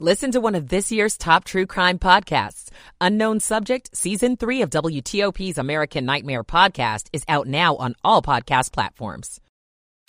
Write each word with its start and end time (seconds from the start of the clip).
Listen 0.00 0.32
to 0.32 0.40
one 0.40 0.56
of 0.56 0.68
this 0.68 0.90
year's 0.90 1.16
top 1.16 1.44
true 1.44 1.66
crime 1.66 2.00
podcasts. 2.00 2.68
Unknown 3.00 3.38
Subject, 3.38 3.96
Season 3.96 4.36
3 4.36 4.62
of 4.62 4.70
WTOP's 4.70 5.56
American 5.56 6.04
Nightmare 6.04 6.42
podcast 6.42 7.06
is 7.12 7.22
out 7.28 7.46
now 7.46 7.76
on 7.76 7.94
all 8.02 8.20
podcast 8.20 8.72
platforms. 8.72 9.40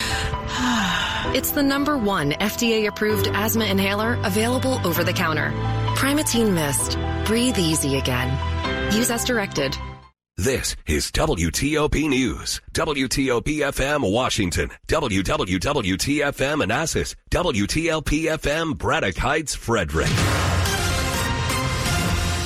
it's 0.00 1.52
the 1.52 1.62
number 1.62 1.96
one 1.96 2.32
FDA 2.32 2.88
approved 2.88 3.28
asthma 3.28 3.66
inhaler 3.66 4.18
available 4.24 4.84
over 4.84 5.04
the 5.04 5.12
counter. 5.12 5.52
Primatene 5.94 6.52
Mist. 6.52 6.98
Breathe 7.24 7.56
easy 7.56 7.96
again. 7.96 8.28
Use 8.92 9.12
as 9.12 9.24
directed. 9.24 9.76
This 10.38 10.76
is 10.86 11.10
WTOP 11.12 12.10
News. 12.10 12.60
WTOP 12.74 13.60
FM 13.72 14.12
Washington. 14.12 14.68
WWWTFM 14.86 16.58
Manassas. 16.58 17.16
WTLP 17.30 18.24
FM 18.36 18.76
Braddock 18.76 19.16
Heights 19.16 19.54
Frederick. 19.54 20.10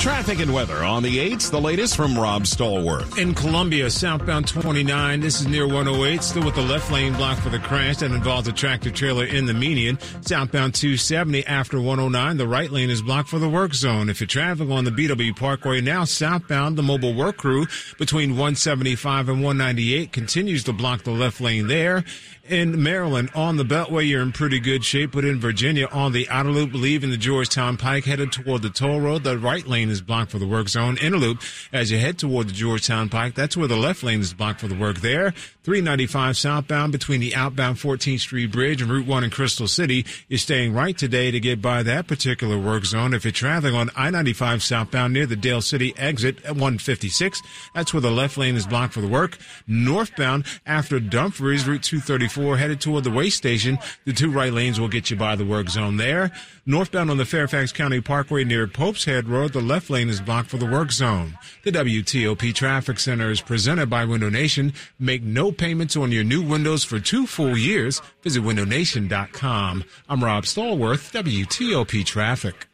Traffic 0.01 0.41
and 0.41 0.55
weather 0.55 0.83
on 0.83 1.03
the 1.03 1.19
8s. 1.19 1.51
The 1.51 1.61
latest 1.61 1.95
from 1.95 2.19
Rob 2.19 2.45
Stallworth. 2.45 3.19
In 3.19 3.35
Columbia, 3.35 3.91
southbound 3.91 4.49
29. 4.49 5.21
This 5.21 5.43
is 5.43 5.47
near 5.47 5.67
108. 5.67 6.23
Still 6.23 6.43
with 6.47 6.55
the 6.55 6.63
left 6.63 6.91
lane 6.91 7.13
blocked 7.13 7.43
for 7.43 7.51
the 7.51 7.59
crash 7.59 7.99
that 7.99 8.11
involves 8.11 8.49
a 8.49 8.53
tractor 8.53 8.91
trailer 8.91 9.27
in 9.27 9.45
the 9.45 9.53
median. 9.53 9.99
Southbound 10.23 10.75
270 10.75 11.47
after 11.47 11.79
109. 11.79 12.39
The 12.39 12.49
right 12.49 12.71
lane 12.71 12.89
is 12.89 13.03
blocked 13.03 13.29
for 13.29 13.39
the 13.39 13.51
work 13.51 13.75
zone. 13.75 14.09
If 14.09 14.21
you're 14.21 14.27
traveling 14.27 14.73
on 14.73 14.85
the 14.85 14.91
BW 14.91 15.37
Parkway 15.37 15.83
now, 15.83 16.05
southbound, 16.05 16.79
the 16.79 16.83
mobile 16.83 17.12
work 17.12 17.37
crew 17.37 17.67
between 17.98 18.31
175 18.31 19.29
and 19.29 19.45
198 19.45 20.12
continues 20.12 20.65
to 20.65 20.73
block 20.73 21.03
the 21.03 21.11
left 21.11 21.43
lane 21.43 21.67
there 21.67 22.07
in 22.51 22.83
Maryland 22.83 23.31
on 23.35 23.57
the 23.57 23.65
Beltway, 23.65 24.09
you're 24.09 24.23
in 24.23 24.33
pretty 24.33 24.59
good 24.61 24.85
shape. 24.85 25.12
But 25.12 25.25
in 25.25 25.41
Virginia 25.41 25.87
on 25.87 26.12
the 26.12 26.29
outer 26.29 26.51
loop, 26.51 26.75
leaving 26.75 27.11
the 27.11 27.17
Georgetown 27.17 27.77
Pike, 27.77 28.05
headed 28.05 28.33
toward 28.33 28.62
the 28.62 28.71
toll 28.71 29.01
road, 29.01 29.23
the 29.23 29.39
right 29.39 29.67
lane 29.67 29.90
is 29.91 30.01
blocked 30.01 30.30
for 30.30 30.39
the 30.39 30.47
work 30.47 30.69
zone. 30.69 30.97
Interloop, 30.97 31.42
as 31.73 31.91
you 31.91 31.98
head 31.98 32.19
toward 32.19 32.48
the 32.48 32.53
Georgetown 32.53 33.09
Pike, 33.09 33.34
that's 33.34 33.56
where 33.56 33.69
the 33.69 33.77
left 33.77 34.03
lane 34.03 34.20
is 34.20 34.33
blocked 34.33 34.61
for 34.61 34.69
the 34.69 34.75
work 34.75 34.98
there. 34.98 35.33
395 35.62 36.37
southbound 36.37 36.91
between 36.91 37.20
the 37.20 37.34
outbound 37.34 37.77
14th 37.77 38.20
Street 38.20 38.51
Bridge 38.51 38.81
and 38.81 38.91
Route 38.91 39.06
1 39.06 39.25
in 39.25 39.31
Crystal 39.31 39.69
City 39.69 40.06
is 40.29 40.42
staying 40.42 40.73
right 40.73 40.97
today 40.97 41.31
to 41.31 41.39
get 41.39 41.61
by 41.61 41.83
that 41.83 42.06
particular 42.06 42.59
work 42.59 42.84
zone. 42.84 43.12
If 43.12 43.25
you're 43.25 43.33
traveling 43.33 43.75
on 43.75 43.91
I-95 43.95 44.62
southbound 44.62 45.12
near 45.12 45.27
the 45.27 45.37
Dale 45.37 45.61
City 45.61 45.95
exit 45.98 46.39
at 46.45 46.53
156, 46.53 47.42
that's 47.75 47.92
where 47.92 48.01
the 48.01 48.11
left 48.11 48.39
lane 48.39 48.57
is 48.57 48.67
blocked 48.67 48.95
for 48.95 49.01
the 49.01 49.09
work. 49.09 49.39
Northbound 49.67 50.47
after 50.64 50.98
Dumfries, 50.98 51.69
Route 51.69 51.83
234 51.83 52.57
headed 52.57 52.81
toward 52.81 53.05
the 53.05 53.11
way 53.11 53.29
station, 53.29 53.79
the 54.07 54.12
two 54.12 54.31
right 54.31 54.53
lanes 54.53 54.81
will 54.81 54.89
get 54.89 55.11
you 55.11 55.17
by 55.17 55.36
the 55.36 55.45
work 55.45 55.69
zone 55.69 55.98
there. 55.98 56.31
Northbound 56.67 57.11
on 57.11 57.17
the 57.17 57.25
Fairfax 57.25 57.73
County 57.73 58.01
Parkway 58.01 58.45
near 58.45 58.67
Pope's 58.67 59.05
Head 59.05 59.29
Road, 59.29 59.53
the 59.53 59.61
left 59.61 59.80
lane 59.89 60.09
is 60.11 60.20
blocked 60.20 60.50
for 60.50 60.59
the 60.59 60.67
work 60.67 60.91
zone. 60.92 61.39
The 61.64 61.70
WTOP 61.70 62.53
Traffic 62.55 62.98
Center 62.98 63.31
is 63.31 63.41
presented 63.41 63.89
by 63.89 64.05
Window 64.05 64.28
Nation. 64.28 64.75
Make 64.98 65.23
no 65.23 65.53
payments 65.53 65.97
on 65.97 66.12
your 66.12 66.25
new 66.25 66.42
windows 66.42 66.84
for 66.84 66.98
two 66.98 67.27
full 67.27 67.56
years. 67.56 68.03
Visit 68.23 68.42
windownation.com. 68.42 69.84
I'm 70.08 70.25
Rob 70.25 70.45
Stallworth, 70.45 71.12
WTOP 71.12 72.05
Traffic. 72.05 72.70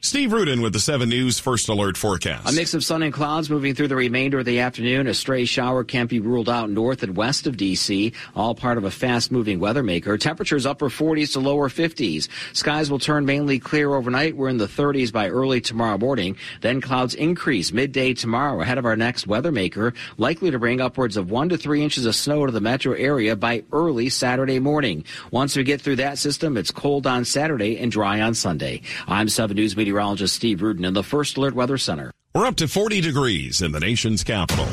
Steve 0.00 0.32
Rudin 0.32 0.62
with 0.62 0.72
the 0.72 0.78
7 0.78 1.08
News 1.08 1.40
First 1.40 1.68
Alert 1.68 1.96
forecast. 1.96 2.48
A 2.48 2.52
mix 2.54 2.72
of 2.72 2.84
sun 2.84 3.02
and 3.02 3.12
clouds 3.12 3.50
moving 3.50 3.74
through 3.74 3.88
the 3.88 3.96
remainder 3.96 4.38
of 4.38 4.44
the 4.44 4.60
afternoon. 4.60 5.08
A 5.08 5.12
stray 5.12 5.44
shower 5.44 5.82
can't 5.82 6.08
be 6.08 6.20
ruled 6.20 6.48
out 6.48 6.70
north 6.70 7.02
and 7.02 7.16
west 7.16 7.48
of 7.48 7.56
D.C., 7.56 8.12
all 8.36 8.54
part 8.54 8.78
of 8.78 8.84
a 8.84 8.92
fast 8.92 9.32
moving 9.32 9.58
weather 9.58 9.82
maker. 9.82 10.16
Temperatures 10.16 10.66
upper 10.66 10.88
40s 10.88 11.32
to 11.32 11.40
lower 11.40 11.68
50s. 11.68 12.28
Skies 12.52 12.92
will 12.92 13.00
turn 13.00 13.26
mainly 13.26 13.58
clear 13.58 13.92
overnight. 13.92 14.36
We're 14.36 14.50
in 14.50 14.58
the 14.58 14.68
30s 14.68 15.12
by 15.12 15.30
early 15.30 15.60
tomorrow 15.60 15.98
morning. 15.98 16.36
Then 16.60 16.80
clouds 16.80 17.16
increase 17.16 17.72
midday 17.72 18.14
tomorrow 18.14 18.60
ahead 18.60 18.78
of 18.78 18.86
our 18.86 18.96
next 18.96 19.26
weather 19.26 19.50
maker, 19.50 19.94
likely 20.16 20.52
to 20.52 20.60
bring 20.60 20.80
upwards 20.80 21.16
of 21.16 21.32
1 21.32 21.48
to 21.48 21.58
3 21.58 21.82
inches 21.82 22.06
of 22.06 22.14
snow 22.14 22.46
to 22.46 22.52
the 22.52 22.60
metro 22.60 22.92
area 22.92 23.34
by 23.34 23.64
early 23.72 24.10
Saturday 24.10 24.60
morning. 24.60 25.02
Once 25.32 25.56
we 25.56 25.64
get 25.64 25.80
through 25.80 25.96
that 25.96 26.18
system, 26.18 26.56
it's 26.56 26.70
cold 26.70 27.04
on 27.04 27.24
Saturday 27.24 27.76
and 27.78 27.90
dry 27.90 28.20
on 28.20 28.32
Sunday. 28.32 28.80
I'm 29.08 29.28
7 29.28 29.56
News 29.56 29.76
Media 29.76 29.87
meteorologist 29.88 30.34
Steve 30.34 30.60
Rudin 30.60 30.84
in 30.84 30.92
the 30.92 31.02
First 31.02 31.38
Alert 31.38 31.54
Weather 31.54 31.78
Center. 31.78 32.12
We're 32.34 32.44
up 32.44 32.56
to 32.56 32.68
40 32.68 33.00
degrees 33.00 33.62
in 33.62 33.72
the 33.72 33.80
nation's 33.80 34.22
capital. 34.22 34.66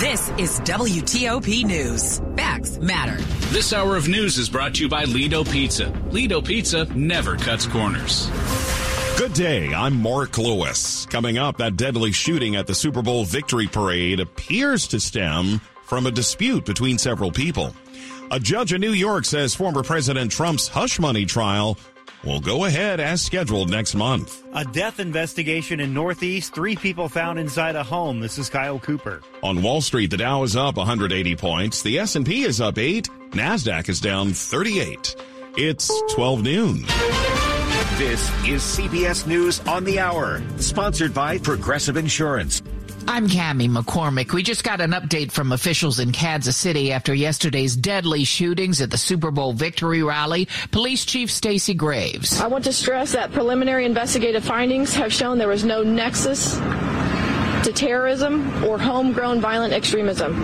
This 0.00 0.28
is 0.36 0.60
WTOP 0.60 1.64
News. 1.64 2.20
Facts 2.36 2.76
matter. 2.78 3.22
This 3.54 3.72
hour 3.72 3.96
of 3.96 4.08
news 4.08 4.36
is 4.36 4.50
brought 4.50 4.74
to 4.74 4.82
you 4.82 4.88
by 4.90 5.04
Lido 5.04 5.44
Pizza. 5.44 5.88
Lido 6.10 6.42
Pizza 6.42 6.84
never 6.94 7.36
cuts 7.36 7.66
corners. 7.66 8.28
Good 9.16 9.32
day. 9.32 9.72
I'm 9.72 10.02
Mark 10.02 10.36
Lewis. 10.36 11.06
Coming 11.06 11.38
up, 11.38 11.56
that 11.56 11.76
deadly 11.76 12.12
shooting 12.12 12.56
at 12.56 12.66
the 12.66 12.74
Super 12.74 13.00
Bowl 13.00 13.24
victory 13.24 13.66
parade 13.66 14.20
appears 14.20 14.86
to 14.88 15.00
stem 15.00 15.58
from 15.84 16.06
a 16.06 16.10
dispute 16.10 16.66
between 16.66 16.98
several 16.98 17.30
people. 17.30 17.74
A 18.30 18.38
judge 18.40 18.72
in 18.72 18.80
New 18.80 18.92
York 18.92 19.24
says 19.24 19.54
former 19.54 19.82
President 19.82 20.30
Trump's 20.30 20.68
hush 20.68 20.98
money 20.98 21.24
trial 21.26 21.78
will 22.24 22.40
go 22.40 22.64
ahead 22.64 23.00
as 23.00 23.22
scheduled 23.22 23.70
next 23.70 23.94
month. 23.94 24.42
A 24.54 24.64
death 24.64 25.00
investigation 25.00 25.80
in 25.80 25.92
Northeast, 25.94 26.54
three 26.54 26.76
people 26.76 27.08
found 27.08 27.38
inside 27.38 27.76
a 27.76 27.82
home. 27.82 28.20
This 28.20 28.38
is 28.38 28.48
Kyle 28.48 28.78
Cooper. 28.78 29.22
On 29.42 29.62
Wall 29.62 29.80
Street, 29.80 30.10
the 30.10 30.16
Dow 30.16 30.42
is 30.42 30.56
up 30.56 30.76
180 30.76 31.36
points, 31.36 31.82
the 31.82 31.98
S&P 31.98 32.42
is 32.42 32.60
up 32.60 32.78
8, 32.78 33.08
Nasdaq 33.30 33.88
is 33.88 34.00
down 34.00 34.32
38. 34.32 35.16
It's 35.56 35.90
12 36.14 36.42
noon. 36.42 36.82
This 37.98 38.30
is 38.46 38.62
CBS 38.62 39.26
News 39.26 39.60
on 39.60 39.84
the 39.84 40.00
Hour, 40.00 40.42
sponsored 40.56 41.12
by 41.12 41.38
Progressive 41.38 41.96
Insurance. 41.96 42.62
I'm 43.08 43.28
Cami 43.28 43.68
McCormick. 43.68 44.32
We 44.32 44.42
just 44.42 44.62
got 44.62 44.80
an 44.80 44.92
update 44.92 45.32
from 45.32 45.52
officials 45.52 45.98
in 45.98 46.12
Kansas 46.12 46.56
City 46.56 46.92
after 46.92 47.12
yesterday's 47.12 47.74
deadly 47.74 48.24
shootings 48.24 48.80
at 48.80 48.90
the 48.90 48.96
Super 48.96 49.30
Bowl 49.30 49.52
victory 49.52 50.02
rally. 50.02 50.48
Police 50.70 51.04
Chief 51.04 51.30
Stacy 51.30 51.74
Graves. 51.74 52.40
I 52.40 52.46
want 52.46 52.64
to 52.64 52.72
stress 52.72 53.12
that 53.12 53.32
preliminary 53.32 53.86
investigative 53.86 54.44
findings 54.44 54.94
have 54.94 55.12
shown 55.12 55.38
there 55.38 55.48
was 55.48 55.64
no 55.64 55.82
nexus 55.82 56.56
to 56.56 57.72
terrorism 57.74 58.64
or 58.64 58.78
homegrown 58.78 59.40
violent 59.40 59.72
extremism. 59.72 60.36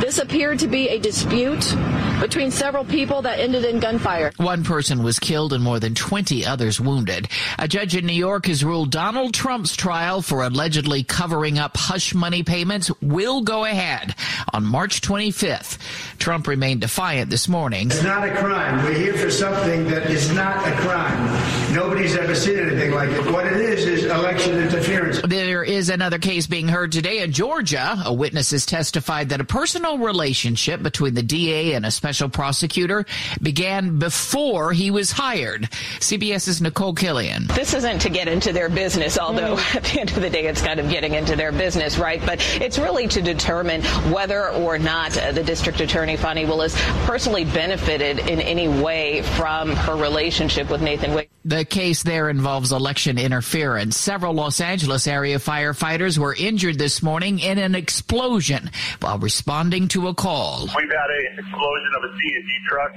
This 0.00 0.18
appeared 0.18 0.58
to 0.60 0.68
be 0.68 0.88
a 0.88 0.98
dispute 0.98 1.72
between 2.20 2.50
several 2.50 2.84
people 2.84 3.22
that 3.22 3.38
ended 3.38 3.64
in 3.64 3.80
gunfire. 3.80 4.32
One 4.36 4.64
person 4.64 5.02
was 5.02 5.18
killed 5.18 5.52
and 5.52 5.62
more 5.62 5.80
than 5.80 5.94
20 5.94 6.44
others 6.46 6.80
wounded. 6.80 7.28
A 7.58 7.68
judge 7.68 7.94
in 7.94 8.06
New 8.06 8.12
York 8.12 8.46
has 8.46 8.64
ruled 8.64 8.90
Donald 8.90 9.34
Trump's 9.34 9.76
trial 9.76 10.22
for 10.22 10.42
allegedly 10.42 11.02
covering 11.02 11.58
up 11.58 11.76
hush 11.76 12.14
money 12.14 12.42
payments 12.42 12.90
will 13.00 13.42
go 13.42 13.64
ahead 13.64 14.14
on 14.52 14.64
March 14.64 15.00
25th. 15.00 15.78
Trump 16.18 16.46
remained 16.46 16.80
defiant 16.80 17.30
this 17.30 17.48
morning. 17.48 17.88
It's 17.88 18.02
not 18.02 18.28
a 18.28 18.34
crime. 18.34 18.84
We're 18.84 18.94
here 18.94 19.14
for 19.14 19.30
something 19.30 19.86
that 19.88 20.10
is 20.10 20.32
not 20.32 20.66
a 20.66 20.72
crime. 20.76 21.65
Nobody's 21.76 22.16
ever 22.16 22.34
seen 22.34 22.58
anything 22.58 22.92
like 22.92 23.10
it. 23.10 23.30
What 23.30 23.46
it 23.46 23.52
is 23.52 23.84
is 23.84 24.04
election 24.06 24.56
interference. 24.56 25.20
There 25.20 25.62
is 25.62 25.90
another 25.90 26.18
case 26.18 26.46
being 26.46 26.68
heard 26.68 26.90
today 26.90 27.18
in 27.18 27.32
Georgia. 27.32 28.00
A 28.06 28.14
witness 28.14 28.52
has 28.52 28.64
testified 28.64 29.28
that 29.28 29.42
a 29.42 29.44
personal 29.44 29.98
relationship 29.98 30.82
between 30.82 31.12
the 31.12 31.22
DA 31.22 31.74
and 31.74 31.84
a 31.84 31.90
special 31.90 32.30
prosecutor 32.30 33.04
began 33.42 33.98
before 33.98 34.72
he 34.72 34.90
was 34.90 35.10
hired. 35.10 35.64
CBS's 36.00 36.62
Nicole 36.62 36.94
Killion. 36.94 37.46
This 37.54 37.74
isn't 37.74 37.98
to 37.98 38.08
get 38.08 38.26
into 38.26 38.54
their 38.54 38.70
business, 38.70 39.18
although 39.18 39.56
mm. 39.56 39.76
at 39.76 39.84
the 39.84 40.00
end 40.00 40.08
of 40.12 40.22
the 40.22 40.30
day, 40.30 40.46
it's 40.46 40.62
kind 40.62 40.80
of 40.80 40.88
getting 40.88 41.12
into 41.12 41.36
their 41.36 41.52
business, 41.52 41.98
right? 41.98 42.24
But 42.24 42.40
it's 42.58 42.78
really 42.78 43.06
to 43.08 43.20
determine 43.20 43.82
whether 44.10 44.48
or 44.48 44.78
not 44.78 45.18
uh, 45.18 45.32
the 45.32 45.44
district 45.44 45.80
attorney, 45.80 46.16
Fani 46.16 46.46
Willis, 46.46 46.74
personally 47.04 47.44
benefited 47.44 48.20
in 48.20 48.40
any 48.40 48.66
way 48.66 49.20
from 49.20 49.72
her 49.72 49.94
relationship 49.94 50.70
with 50.70 50.80
Nathan 50.80 51.12
Wade. 51.12 51.28
The 51.44 51.65
case 51.66 52.02
there 52.02 52.30
involves 52.30 52.72
election 52.72 53.18
interference. 53.18 53.96
Several 53.96 54.32
Los 54.32 54.60
Angeles 54.60 55.06
area 55.06 55.38
firefighters 55.38 56.18
were 56.18 56.34
injured 56.34 56.78
this 56.78 57.02
morning 57.02 57.38
in 57.38 57.58
an 57.58 57.74
explosion 57.74 58.70
while 59.00 59.18
responding 59.18 59.88
to 59.88 60.08
a 60.08 60.14
call. 60.14 60.62
We've 60.62 60.72
had 60.72 61.10
an 61.10 61.38
explosion 61.38 61.90
of 61.96 62.04
a 62.04 62.08
CNG 62.16 62.50
truck. 62.68 62.92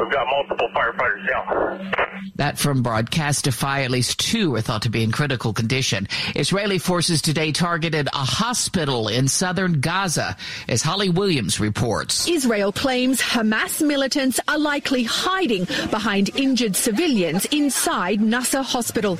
We've 0.00 0.12
got 0.12 0.26
multiple 0.30 0.68
firefighters 0.74 1.28
down. 1.28 2.10
That 2.36 2.58
from 2.58 2.82
Broadcastify, 2.82 3.84
at 3.84 3.90
least 3.90 4.18
two 4.18 4.54
are 4.54 4.60
thought 4.60 4.82
to 4.82 4.90
be 4.90 5.02
in 5.02 5.12
critical 5.12 5.52
condition. 5.52 6.08
Israeli 6.34 6.78
forces 6.78 7.20
today 7.20 7.52
targeted 7.52 8.08
a 8.08 8.24
hospital 8.24 9.08
in 9.08 9.28
southern 9.28 9.80
Gaza, 9.80 10.36
as 10.68 10.82
Holly 10.82 11.10
Williams 11.10 11.60
reports. 11.60 12.28
Israel 12.28 12.72
claims 12.72 13.20
Hamas 13.20 13.86
militants 13.86 14.40
are 14.48 14.58
likely 14.58 15.02
hiding 15.04 15.64
behind 15.90 16.30
injured 16.34 16.76
civilians 16.76 17.46
in 17.50 17.70
inside 17.80 18.20
Nasser 18.20 18.60
Hospital. 18.60 19.18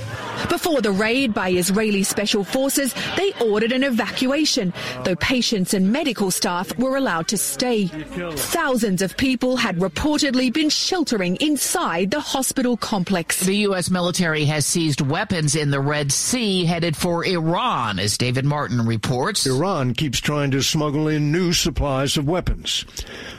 Before 0.50 0.82
the 0.82 0.92
raid 0.92 1.32
by 1.32 1.50
Israeli 1.50 2.02
special 2.02 2.44
forces, 2.44 2.94
they 3.16 3.32
ordered 3.40 3.72
an 3.72 3.82
evacuation, 3.82 4.74
though 5.02 5.16
patients 5.16 5.72
and 5.72 5.90
medical 5.90 6.30
staff 6.30 6.76
were 6.78 6.98
allowed 6.98 7.26
to 7.28 7.38
stay. 7.38 7.86
Thousands 7.86 9.00
of 9.00 9.16
people 9.16 9.56
had 9.56 9.78
reportedly 9.78 10.52
been 10.52 10.68
sheltering 10.68 11.36
inside 11.36 12.10
the 12.10 12.20
hospital 12.20 12.76
complex. 12.76 13.40
The 13.40 13.56
U.S. 13.68 13.88
military 13.88 14.44
has 14.44 14.66
seized 14.66 15.00
weapons 15.00 15.56
in 15.56 15.70
the 15.70 15.80
Red 15.80 16.12
Sea 16.12 16.66
headed 16.66 16.96
for 16.96 17.24
Iran, 17.24 17.98
as 17.98 18.18
David 18.18 18.44
Martin 18.44 18.86
reports. 18.86 19.46
Iran 19.46 19.94
keeps 19.94 20.20
trying 20.20 20.50
to 20.50 20.62
smuggle 20.62 21.08
in 21.08 21.32
new 21.32 21.54
supplies 21.54 22.18
of 22.18 22.28
weapons. 22.28 22.84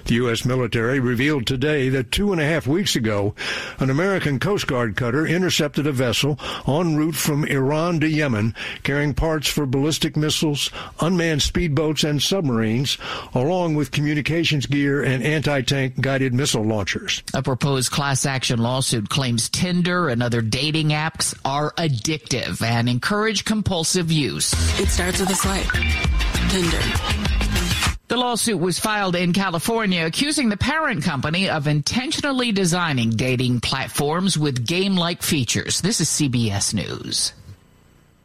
The 0.05 0.15
U.S. 0.15 0.45
military 0.45 0.99
revealed 0.99 1.45
today 1.45 1.89
that 1.89 2.11
two 2.11 2.31
and 2.31 2.41
a 2.41 2.45
half 2.45 2.65
weeks 2.65 2.95
ago, 2.95 3.35
an 3.77 3.91
American 3.91 4.39
Coast 4.39 4.65
Guard 4.65 4.95
cutter 5.01 5.25
intercepted 5.25 5.87
a 5.87 5.91
vessel 5.91 6.37
en 6.67 6.95
route 6.95 7.15
from 7.15 7.43
Iran 7.45 7.99
to 7.99 8.07
Yemen 8.07 8.53
carrying 8.83 9.15
parts 9.15 9.47
for 9.47 9.65
ballistic 9.65 10.15
missiles, 10.15 10.69
unmanned 10.99 11.41
speedboats, 11.41 12.07
and 12.07 12.21
submarines, 12.21 12.99
along 13.33 13.73
with 13.73 13.89
communications 13.89 14.67
gear 14.67 15.01
and 15.01 15.23
anti 15.23 15.61
tank 15.63 15.99
guided 15.99 16.35
missile 16.35 16.63
launchers. 16.63 17.23
A 17.33 17.41
proposed 17.41 17.91
class 17.91 18.27
action 18.27 18.59
lawsuit 18.59 19.09
claims 19.09 19.49
Tinder 19.49 20.07
and 20.07 20.21
other 20.21 20.43
dating 20.43 20.89
apps 20.89 21.35
are 21.43 21.71
addictive 21.79 22.61
and 22.61 22.87
encourage 22.87 23.43
compulsive 23.43 24.11
use. 24.11 24.53
It 24.79 24.89
starts 24.89 25.19
with 25.19 25.31
a 25.31 25.35
swipe. 25.35 25.71
Tinder. 26.51 27.20
The 28.11 28.17
lawsuit 28.17 28.59
was 28.59 28.77
filed 28.77 29.15
in 29.15 29.31
California 29.31 30.05
accusing 30.05 30.49
the 30.49 30.57
parent 30.57 31.01
company 31.01 31.49
of 31.49 31.65
intentionally 31.65 32.51
designing 32.51 33.11
dating 33.11 33.61
platforms 33.61 34.37
with 34.37 34.67
game-like 34.67 35.23
features. 35.23 35.79
This 35.79 36.01
is 36.01 36.09
CBS 36.09 36.73
News. 36.73 37.31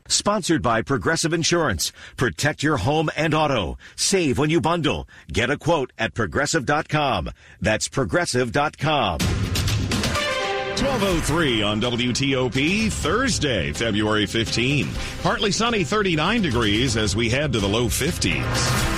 Sponsored 0.08 0.60
by 0.60 0.82
Progressive 0.82 1.32
Insurance. 1.32 1.92
Protect 2.16 2.64
your 2.64 2.78
home 2.78 3.10
and 3.16 3.32
auto. 3.32 3.78
Save 3.94 4.38
when 4.38 4.50
you 4.50 4.60
bundle. 4.60 5.06
Get 5.32 5.50
a 5.50 5.56
quote 5.56 5.92
at 5.96 6.14
progressive.com. 6.14 7.30
That's 7.60 7.86
progressive.com. 7.86 9.20
1203 9.20 11.62
on 11.62 11.80
WTOP, 11.80 12.90
Thursday, 12.90 13.72
February 13.72 14.26
15. 14.26 14.88
Partly 15.22 15.52
sunny, 15.52 15.84
39 15.84 16.42
degrees 16.42 16.96
as 16.96 17.14
we 17.14 17.30
head 17.30 17.52
to 17.52 17.60
the 17.60 17.68
low 17.68 17.86
50s. 17.86 18.95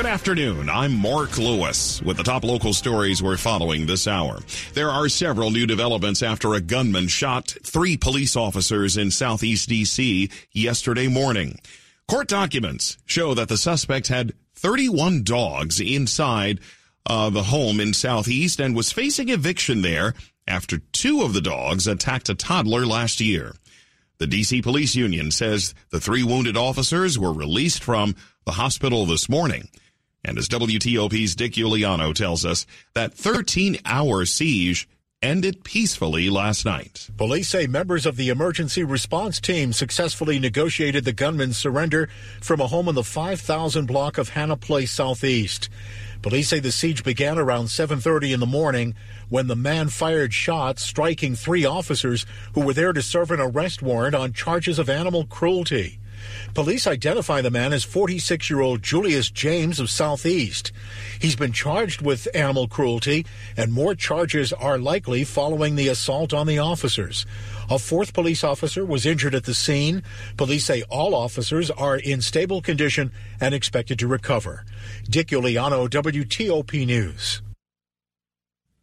Good 0.00 0.08
afternoon. 0.08 0.70
I'm 0.70 0.96
Mark 0.96 1.36
Lewis 1.36 2.00
with 2.00 2.16
the 2.16 2.22
top 2.22 2.42
local 2.42 2.72
stories 2.72 3.22
we're 3.22 3.36
following 3.36 3.84
this 3.84 4.08
hour. 4.08 4.40
There 4.72 4.88
are 4.88 5.10
several 5.10 5.50
new 5.50 5.66
developments 5.66 6.22
after 6.22 6.54
a 6.54 6.60
gunman 6.62 7.06
shot 7.08 7.54
three 7.64 7.98
police 7.98 8.34
officers 8.34 8.96
in 8.96 9.10
southeast 9.10 9.68
D.C. 9.68 10.30
yesterday 10.52 11.06
morning. 11.06 11.58
Court 12.08 12.28
documents 12.28 12.96
show 13.04 13.34
that 13.34 13.50
the 13.50 13.58
suspect 13.58 14.08
had 14.08 14.32
31 14.54 15.22
dogs 15.22 15.80
inside 15.80 16.60
uh, 17.04 17.28
the 17.28 17.42
home 17.42 17.78
in 17.78 17.92
southeast 17.92 18.58
and 18.58 18.74
was 18.74 18.92
facing 18.92 19.28
eviction 19.28 19.82
there 19.82 20.14
after 20.48 20.78
two 20.78 21.20
of 21.20 21.34
the 21.34 21.42
dogs 21.42 21.86
attacked 21.86 22.30
a 22.30 22.34
toddler 22.34 22.86
last 22.86 23.20
year. 23.20 23.54
The 24.16 24.26
D.C. 24.26 24.62
Police 24.62 24.94
Union 24.94 25.30
says 25.30 25.74
the 25.90 26.00
three 26.00 26.22
wounded 26.22 26.56
officers 26.56 27.18
were 27.18 27.34
released 27.34 27.84
from 27.84 28.16
the 28.46 28.52
hospital 28.52 29.04
this 29.04 29.28
morning. 29.28 29.68
And 30.24 30.38
as 30.38 30.48
WTOP's 30.48 31.34
Dick 31.34 31.52
Uliano 31.52 32.14
tells 32.14 32.44
us, 32.44 32.66
that 32.94 33.14
13 33.14 33.78
hour 33.84 34.24
siege 34.26 34.88
ended 35.22 35.62
peacefully 35.64 36.30
last 36.30 36.64
night. 36.64 37.10
Police 37.18 37.50
say 37.50 37.66
members 37.66 38.06
of 38.06 38.16
the 38.16 38.30
emergency 38.30 38.82
response 38.82 39.38
team 39.38 39.72
successfully 39.72 40.38
negotiated 40.38 41.04
the 41.04 41.12
gunman's 41.12 41.58
surrender 41.58 42.08
from 42.40 42.60
a 42.60 42.66
home 42.66 42.88
in 42.88 42.94
the 42.94 43.04
5000 43.04 43.86
block 43.86 44.16
of 44.16 44.30
Hannah 44.30 44.56
Place 44.56 44.90
Southeast. 44.90 45.68
Police 46.22 46.48
say 46.48 46.58
the 46.58 46.72
siege 46.72 47.04
began 47.04 47.38
around 47.38 47.66
7:30 47.66 48.32
in 48.32 48.40
the 48.40 48.46
morning 48.46 48.94
when 49.28 49.46
the 49.46 49.56
man 49.56 49.88
fired 49.88 50.34
shots 50.34 50.82
striking 50.82 51.34
3 51.34 51.64
officers 51.64 52.26
who 52.54 52.62
were 52.62 52.74
there 52.74 52.92
to 52.92 53.02
serve 53.02 53.30
an 53.30 53.40
arrest 53.40 53.80
warrant 53.82 54.14
on 54.14 54.32
charges 54.32 54.78
of 54.78 54.90
animal 54.90 55.24
cruelty. 55.24 55.98
Police 56.54 56.86
identify 56.86 57.40
the 57.40 57.50
man 57.50 57.72
as 57.72 57.84
46 57.84 58.50
year 58.50 58.60
old 58.60 58.82
Julius 58.82 59.30
James 59.30 59.80
of 59.80 59.90
Southeast. 59.90 60.72
He's 61.20 61.36
been 61.36 61.52
charged 61.52 62.02
with 62.02 62.28
animal 62.34 62.68
cruelty, 62.68 63.26
and 63.56 63.72
more 63.72 63.94
charges 63.94 64.52
are 64.52 64.78
likely 64.78 65.24
following 65.24 65.76
the 65.76 65.88
assault 65.88 66.32
on 66.32 66.46
the 66.46 66.58
officers. 66.58 67.26
A 67.68 67.78
fourth 67.78 68.12
police 68.12 68.42
officer 68.42 68.84
was 68.84 69.06
injured 69.06 69.34
at 69.34 69.44
the 69.44 69.54
scene. 69.54 70.02
Police 70.36 70.64
say 70.64 70.82
all 70.90 71.14
officers 71.14 71.70
are 71.70 71.96
in 71.96 72.20
stable 72.20 72.60
condition 72.60 73.12
and 73.40 73.54
expected 73.54 73.98
to 74.00 74.08
recover. 74.08 74.64
Dick 75.08 75.28
Uliano, 75.28 75.88
WTOP 75.88 76.86
News. 76.86 77.42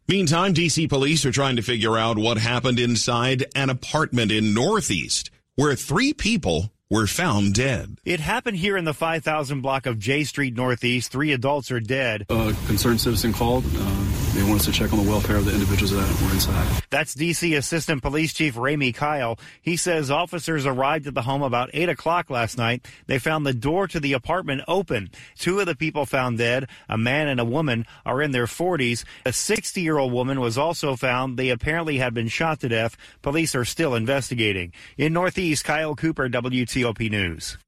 Meantime, 0.08 0.54
DC 0.54 0.88
police 0.88 1.26
are 1.26 1.32
trying 1.32 1.56
to 1.56 1.62
figure 1.62 1.98
out 1.98 2.16
what 2.16 2.38
happened 2.38 2.80
inside 2.80 3.44
an 3.54 3.68
apartment 3.68 4.32
in 4.32 4.54
Northeast 4.54 5.30
where 5.54 5.74
three 5.74 6.14
people 6.14 6.70
were 6.90 7.06
found 7.06 7.52
dead. 7.52 7.98
It 8.04 8.20
happened 8.20 8.56
here 8.56 8.76
in 8.76 8.84
the 8.84 8.94
5000 8.94 9.60
block 9.60 9.84
of 9.84 9.98
J 9.98 10.24
Street 10.24 10.56
Northeast. 10.56 11.12
Three 11.12 11.32
adults 11.32 11.70
are 11.70 11.80
dead. 11.80 12.24
A 12.30 12.54
concerned 12.66 13.00
citizen 13.00 13.32
called. 13.32 13.64
Uh, 13.76 14.04
they 14.34 14.42
want 14.44 14.60
us 14.60 14.66
to 14.66 14.72
check 14.72 14.92
on 14.92 15.04
the 15.04 15.10
welfare 15.10 15.36
of 15.36 15.44
the 15.44 15.52
individuals 15.52 15.90
that 15.90 16.22
were 16.22 16.32
inside. 16.32 16.82
That's 16.90 17.12
D.C. 17.12 17.54
Assistant 17.56 18.02
Police 18.02 18.32
Chief 18.32 18.54
Ramey 18.54 18.94
Kyle. 18.94 19.38
He 19.60 19.76
says 19.76 20.10
officers 20.10 20.64
arrived 20.64 21.06
at 21.06 21.14
the 21.14 21.22
home 21.22 21.42
about 21.42 21.70
8 21.74 21.88
o'clock 21.88 22.30
last 22.30 22.56
night. 22.56 22.86
They 23.06 23.18
found 23.18 23.44
the 23.44 23.52
door 23.52 23.88
to 23.88 23.98
the 23.98 24.12
apartment 24.12 24.62
open. 24.68 25.10
Two 25.36 25.58
of 25.60 25.66
the 25.66 25.74
people 25.74 26.06
found 26.06 26.38
dead, 26.38 26.68
a 26.88 26.96
man 26.96 27.28
and 27.28 27.40
a 27.40 27.44
woman, 27.44 27.84
are 28.06 28.22
in 28.22 28.30
their 28.30 28.46
40s. 28.46 29.04
A 29.26 29.32
60 29.32 29.80
year 29.80 29.98
old 29.98 30.12
woman 30.12 30.40
was 30.40 30.56
also 30.56 30.94
found. 30.94 31.36
They 31.36 31.50
apparently 31.50 31.98
had 31.98 32.14
been 32.14 32.28
shot 32.28 32.60
to 32.60 32.68
death. 32.68 32.96
Police 33.22 33.54
are 33.54 33.64
still 33.64 33.94
investigating. 33.94 34.72
In 34.96 35.12
Northeast, 35.12 35.64
Kyle 35.64 35.96
Cooper, 35.96 36.28
WT. 36.28 36.77
WTOP 36.78 37.10
News. 37.10 37.58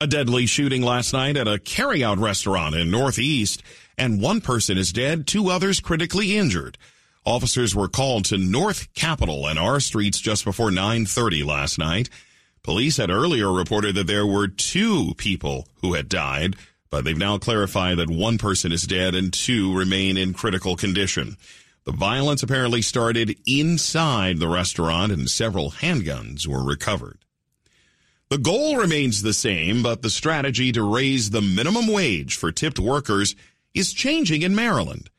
A 0.00 0.06
deadly 0.06 0.46
shooting 0.46 0.82
last 0.82 1.12
night 1.12 1.36
at 1.36 1.46
a 1.46 1.58
carryout 1.58 2.20
restaurant 2.20 2.74
in 2.74 2.90
Northeast, 2.90 3.62
and 3.96 4.20
one 4.20 4.40
person 4.40 4.76
is 4.76 4.92
dead, 4.92 5.26
two 5.26 5.50
others 5.50 5.80
critically 5.80 6.36
injured. 6.36 6.76
Officers 7.24 7.74
were 7.74 7.88
called 7.88 8.24
to 8.26 8.36
North 8.36 8.92
Capitol 8.94 9.46
and 9.46 9.58
R 9.58 9.78
streets 9.78 10.20
just 10.20 10.44
before 10.44 10.70
9:30 10.70 11.44
last 11.44 11.78
night. 11.78 12.10
Police 12.62 12.96
had 12.96 13.10
earlier 13.10 13.52
reported 13.52 13.94
that 13.94 14.08
there 14.08 14.26
were 14.26 14.48
two 14.48 15.14
people 15.14 15.68
who 15.80 15.94
had 15.94 16.08
died, 16.08 16.56
but 16.90 17.04
they've 17.04 17.16
now 17.16 17.38
clarified 17.38 17.98
that 17.98 18.10
one 18.10 18.36
person 18.36 18.72
is 18.72 18.82
dead 18.82 19.14
and 19.14 19.32
two 19.32 19.72
remain 19.72 20.16
in 20.16 20.34
critical 20.34 20.74
condition. 20.74 21.36
The 21.84 21.92
violence 21.92 22.42
apparently 22.42 22.82
started 22.82 23.36
inside 23.46 24.38
the 24.38 24.48
restaurant 24.48 25.12
and 25.12 25.30
several 25.30 25.70
handguns 25.70 26.46
were 26.48 26.64
recovered. 26.64 27.18
The 28.28 28.38
goal 28.38 28.76
remains 28.76 29.22
the 29.22 29.32
same, 29.32 29.84
but 29.84 30.02
the 30.02 30.10
strategy 30.10 30.72
to 30.72 30.82
raise 30.82 31.30
the 31.30 31.40
minimum 31.40 31.86
wage 31.86 32.34
for 32.34 32.50
tipped 32.50 32.80
workers 32.80 33.36
is 33.72 33.92
changing 33.92 34.42
in 34.42 34.52
Maryland. 34.52 35.10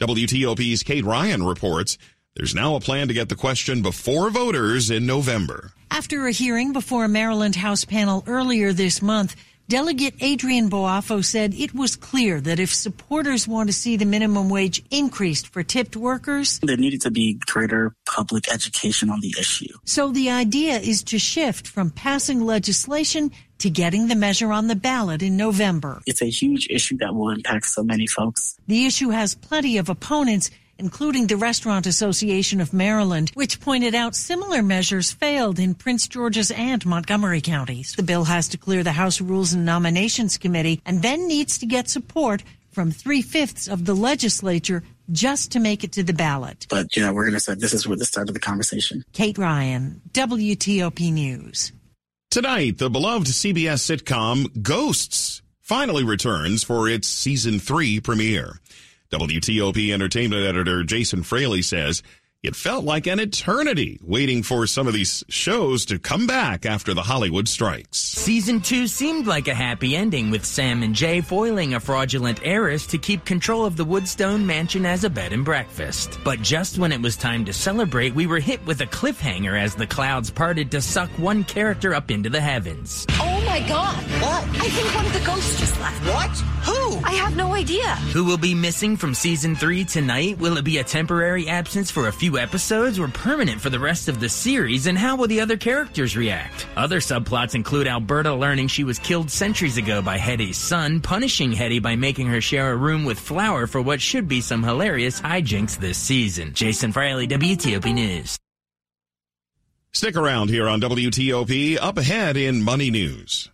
WTOP's 0.00 0.82
Kate 0.82 1.04
Ryan 1.04 1.44
reports 1.44 1.96
there's 2.34 2.54
now 2.54 2.74
a 2.74 2.80
plan 2.80 3.06
to 3.06 3.14
get 3.14 3.28
the 3.28 3.36
question 3.36 3.82
before 3.82 4.30
voters 4.30 4.90
in 4.90 5.06
November. 5.06 5.72
After 5.92 6.26
a 6.26 6.32
hearing 6.32 6.72
before 6.72 7.04
a 7.04 7.08
Maryland 7.08 7.54
House 7.54 7.84
panel 7.84 8.24
earlier 8.26 8.72
this 8.72 9.00
month, 9.00 9.36
Delegate 9.70 10.16
Adrian 10.18 10.68
Boafo 10.68 11.24
said 11.24 11.54
it 11.54 11.72
was 11.72 11.94
clear 11.94 12.40
that 12.40 12.58
if 12.58 12.74
supporters 12.74 13.46
want 13.46 13.68
to 13.68 13.72
see 13.72 13.96
the 13.96 14.04
minimum 14.04 14.48
wage 14.48 14.82
increased 14.90 15.46
for 15.46 15.62
tipped 15.62 15.94
workers, 15.94 16.58
there 16.64 16.76
needed 16.76 17.02
to 17.02 17.10
be 17.12 17.34
greater 17.46 17.94
public 18.04 18.52
education 18.52 19.10
on 19.10 19.20
the 19.20 19.32
issue. 19.38 19.72
So 19.84 20.10
the 20.10 20.28
idea 20.28 20.78
is 20.80 21.04
to 21.04 21.20
shift 21.20 21.68
from 21.68 21.90
passing 21.90 22.44
legislation 22.44 23.30
to 23.58 23.70
getting 23.70 24.08
the 24.08 24.16
measure 24.16 24.52
on 24.52 24.66
the 24.66 24.74
ballot 24.74 25.22
in 25.22 25.36
November. 25.36 26.02
It's 26.04 26.20
a 26.20 26.30
huge 26.30 26.66
issue 26.68 26.96
that 26.96 27.14
will 27.14 27.30
impact 27.30 27.66
so 27.66 27.84
many 27.84 28.08
folks. 28.08 28.56
The 28.66 28.86
issue 28.86 29.10
has 29.10 29.36
plenty 29.36 29.78
of 29.78 29.88
opponents 29.88 30.50
including 30.80 31.26
the 31.26 31.36
Restaurant 31.36 31.86
Association 31.86 32.60
of 32.60 32.72
Maryland, 32.72 33.30
which 33.34 33.60
pointed 33.60 33.94
out 33.94 34.16
similar 34.16 34.62
measures 34.62 35.12
failed 35.12 35.58
in 35.58 35.74
Prince 35.74 36.08
George's 36.08 36.50
and 36.50 36.84
Montgomery 36.84 37.40
counties. 37.40 37.94
The 37.94 38.02
bill 38.02 38.24
has 38.24 38.48
to 38.48 38.58
clear 38.58 38.82
the 38.82 38.92
House 38.92 39.20
Rules 39.20 39.52
and 39.52 39.64
Nominations 39.64 40.38
Committee 40.38 40.80
and 40.84 41.02
then 41.02 41.28
needs 41.28 41.58
to 41.58 41.66
get 41.66 41.88
support 41.88 42.42
from 42.72 42.90
three 42.90 43.22
fifths 43.22 43.68
of 43.68 43.84
the 43.84 43.94
legislature 43.94 44.82
just 45.12 45.52
to 45.52 45.60
make 45.60 45.84
it 45.84 45.92
to 45.92 46.02
the 46.02 46.12
ballot. 46.12 46.66
But, 46.70 46.96
you 46.96 47.02
know, 47.02 47.12
we're 47.12 47.24
going 47.24 47.34
to 47.34 47.40
say 47.40 47.54
this 47.54 47.74
is 47.74 47.86
where 47.86 47.96
the 47.96 48.04
start 48.04 48.28
of 48.28 48.34
the 48.34 48.40
conversation. 48.40 49.04
Kate 49.12 49.38
Ryan, 49.38 50.00
WTOP 50.12 51.12
News. 51.12 51.72
Tonight, 52.30 52.78
the 52.78 52.88
beloved 52.88 53.26
CBS 53.26 53.82
sitcom 53.84 54.62
Ghosts 54.62 55.42
finally 55.60 56.04
returns 56.04 56.62
for 56.62 56.88
its 56.88 57.08
season 57.08 57.58
three 57.58 58.00
premiere. 58.00 58.60
WTOP 59.10 59.92
entertainment 59.92 60.46
editor 60.46 60.84
Jason 60.84 61.24
Fraley 61.24 61.62
says 61.62 62.02
it 62.42 62.56
felt 62.56 62.86
like 62.86 63.06
an 63.06 63.20
eternity 63.20 64.00
waiting 64.02 64.42
for 64.42 64.66
some 64.66 64.86
of 64.86 64.94
these 64.94 65.22
shows 65.28 65.84
to 65.86 65.98
come 65.98 66.26
back 66.26 66.64
after 66.64 66.94
the 66.94 67.02
Hollywood 67.02 67.48
strikes. 67.48 67.98
Season 67.98 68.60
2 68.62 68.86
seemed 68.86 69.26
like 69.26 69.46
a 69.46 69.54
happy 69.54 69.94
ending 69.94 70.30
with 70.30 70.46
Sam 70.46 70.82
and 70.82 70.94
Jay 70.94 71.20
foiling 71.20 71.74
a 71.74 71.80
fraudulent 71.80 72.40
heiress 72.42 72.86
to 72.86 72.98
keep 72.98 73.26
control 73.26 73.66
of 73.66 73.76
the 73.76 73.84
Woodstone 73.84 74.46
mansion 74.46 74.86
as 74.86 75.04
a 75.04 75.10
bed 75.10 75.34
and 75.34 75.44
breakfast. 75.44 76.18
But 76.24 76.40
just 76.40 76.78
when 76.78 76.92
it 76.92 77.02
was 77.02 77.14
time 77.14 77.44
to 77.44 77.52
celebrate, 77.52 78.14
we 78.14 78.26
were 78.26 78.40
hit 78.40 78.64
with 78.64 78.80
a 78.80 78.86
cliffhanger 78.86 79.60
as 79.60 79.74
the 79.74 79.86
clouds 79.86 80.30
parted 80.30 80.70
to 80.70 80.80
suck 80.80 81.10
one 81.18 81.44
character 81.44 81.94
up 81.94 82.10
into 82.10 82.30
the 82.30 82.40
heavens. 82.40 83.06
Oh 83.18 83.42
my 83.44 83.60
god! 83.68 84.02
What? 84.22 84.44
I 84.62 84.68
think 84.70 84.94
one 84.94 85.04
of 85.04 85.12
the 85.12 85.26
ghosts 85.26 85.60
just 85.60 85.78
left. 85.78 86.06
What? 86.06 86.59
Who? 87.00 87.06
I 87.06 87.12
have 87.14 87.36
no 87.36 87.54
idea. 87.54 87.86
Who 88.12 88.24
will 88.24 88.38
be 88.38 88.54
missing 88.54 88.96
from 88.96 89.14
season 89.14 89.54
3 89.56 89.84
tonight? 89.84 90.38
Will 90.38 90.56
it 90.56 90.64
be 90.64 90.78
a 90.78 90.84
temporary 90.84 91.48
absence 91.48 91.90
for 91.90 92.08
a 92.08 92.12
few 92.12 92.38
episodes 92.38 92.98
or 92.98 93.08
permanent 93.08 93.60
for 93.60 93.70
the 93.70 93.78
rest 93.78 94.08
of 94.08 94.20
the 94.20 94.28
series? 94.28 94.86
And 94.86 94.98
how 94.98 95.16
will 95.16 95.28
the 95.28 95.40
other 95.40 95.56
characters 95.56 96.16
react? 96.16 96.66
Other 96.76 97.00
subplots 97.00 97.54
include 97.54 97.86
Alberta 97.86 98.34
learning 98.34 98.68
she 98.68 98.84
was 98.84 98.98
killed 98.98 99.30
centuries 99.30 99.76
ago 99.76 100.02
by 100.02 100.18
Hetty's 100.18 100.56
son, 100.56 101.00
punishing 101.00 101.52
Hetty 101.52 101.78
by 101.78 101.96
making 101.96 102.26
her 102.28 102.40
share 102.40 102.72
a 102.72 102.76
room 102.76 103.04
with 103.04 103.18
Flower 103.18 103.66
for 103.66 103.80
what 103.80 104.00
should 104.00 104.28
be 104.28 104.40
some 104.40 104.62
hilarious 104.62 105.20
hijinks 105.20 105.78
this 105.78 105.98
season. 105.98 106.54
Jason 106.54 106.92
Fraley, 106.92 107.26
WTOP 107.28 107.92
News. 107.92 108.38
Stick 109.92 110.16
around 110.16 110.50
here 110.50 110.68
on 110.68 110.80
WTOP. 110.80 111.76
Up 111.80 111.98
ahead 111.98 112.36
in 112.36 112.62
Money 112.62 112.90
News. 112.90 113.50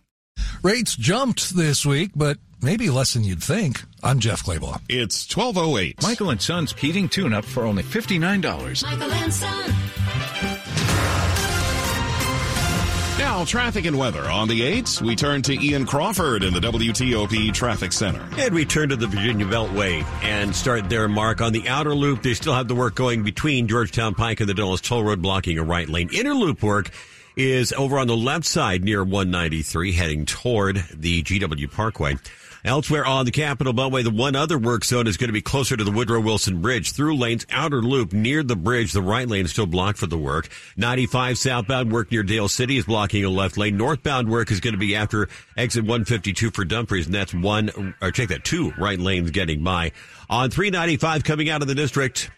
Rates 0.61 0.95
jumped 0.95 1.55
this 1.55 1.85
week, 1.85 2.11
but 2.15 2.37
maybe 2.61 2.89
less 2.89 3.13
than 3.13 3.23
you'd 3.23 3.43
think. 3.43 3.83
I'm 4.03 4.19
Jeff 4.19 4.43
Clabaugh. 4.43 4.81
It's 4.89 5.27
1208. 5.35 6.01
Michael 6.03 6.29
and 6.29 6.41
Son's 6.41 6.73
heating 6.73 7.09
tune-up 7.09 7.45
for 7.45 7.63
only 7.63 7.83
$59. 7.83 8.83
Michael 8.83 9.11
and 9.11 9.33
Son. 9.33 9.73
Now, 13.17 13.45
traffic 13.45 13.85
and 13.85 13.97
weather. 13.97 14.23
On 14.29 14.47
the 14.47 14.61
8th, 14.61 15.01
we 15.01 15.15
turn 15.15 15.41
to 15.43 15.53
Ian 15.53 15.85
Crawford 15.85 16.43
in 16.43 16.53
the 16.53 16.59
WTOP 16.59 17.51
Traffic 17.53 17.91
Center. 17.91 18.23
And 18.37 18.53
we 18.53 18.63
turn 18.63 18.89
to 18.89 18.95
the 18.95 19.07
Virginia 19.07 19.45
Beltway 19.45 20.03
and 20.23 20.55
start 20.55 20.87
there, 20.89 21.07
Mark. 21.07 21.41
On 21.41 21.51
the 21.51 21.67
outer 21.67 21.95
loop, 21.95 22.21
they 22.21 22.35
still 22.35 22.53
have 22.53 22.67
the 22.67 22.75
work 22.75 22.95
going 22.95 23.23
between 23.23 23.67
Georgetown 23.67 24.13
Pike 24.15 24.39
and 24.39 24.47
the 24.47 24.53
Dulles 24.53 24.81
Toll 24.81 25.03
Road, 25.03 25.21
blocking 25.21 25.57
a 25.57 25.63
right 25.63 25.89
lane. 25.89 26.09
Inner 26.13 26.35
loop 26.35 26.61
work 26.63 26.91
is 27.37 27.71
over 27.73 27.99
on 27.99 28.07
the 28.07 28.17
left 28.17 28.45
side 28.45 28.83
near 28.83 29.03
193, 29.03 29.93
heading 29.93 30.25
toward 30.25 30.83
the 30.93 31.21
GW 31.23 31.71
Parkway. 31.71 32.15
Elsewhere 32.65 33.05
on 33.05 33.25
the 33.25 33.31
Capital 33.31 33.73
Beltway, 33.73 34.03
the 34.03 34.09
one 34.09 34.35
other 34.35 34.57
work 34.57 34.83
zone 34.83 35.07
is 35.07 35.15
going 35.15 35.29
to 35.29 35.33
be 35.33 35.41
closer 35.41 35.77
to 35.77 35.83
the 35.83 35.91
Woodrow 35.91 36.19
Wilson 36.19 36.61
Bridge. 36.61 36.91
Through 36.91 37.15
lanes, 37.15 37.45
outer 37.49 37.81
loop 37.81 38.11
near 38.11 38.43
the 38.43 38.55
bridge. 38.55 38.91
The 38.91 39.01
right 39.01 39.27
lane 39.27 39.45
is 39.45 39.51
still 39.51 39.67
blocked 39.67 39.99
for 39.99 40.07
the 40.07 40.17
work. 40.17 40.49
95 40.75 41.37
southbound 41.37 41.91
work 41.91 42.11
near 42.11 42.23
Dale 42.23 42.49
City 42.49 42.77
is 42.77 42.85
blocking 42.85 43.23
a 43.23 43.29
left 43.29 43.57
lane. 43.57 43.77
Northbound 43.77 44.29
work 44.29 44.51
is 44.51 44.59
going 44.59 44.73
to 44.73 44.79
be 44.79 44.95
after 44.95 45.29
exit 45.55 45.83
152 45.83 46.51
for 46.51 46.65
Dumfries, 46.65 47.05
and 47.05 47.15
that's 47.15 47.33
one, 47.33 47.95
or 48.01 48.11
check 48.11 48.29
that, 48.29 48.43
two 48.43 48.71
right 48.71 48.99
lanes 48.99 49.31
getting 49.31 49.63
by. 49.63 49.91
On 50.29 50.49
395 50.49 51.23
coming 51.23 51.49
out 51.49 51.61
of 51.61 51.67
the 51.67 51.75
district, 51.75 52.31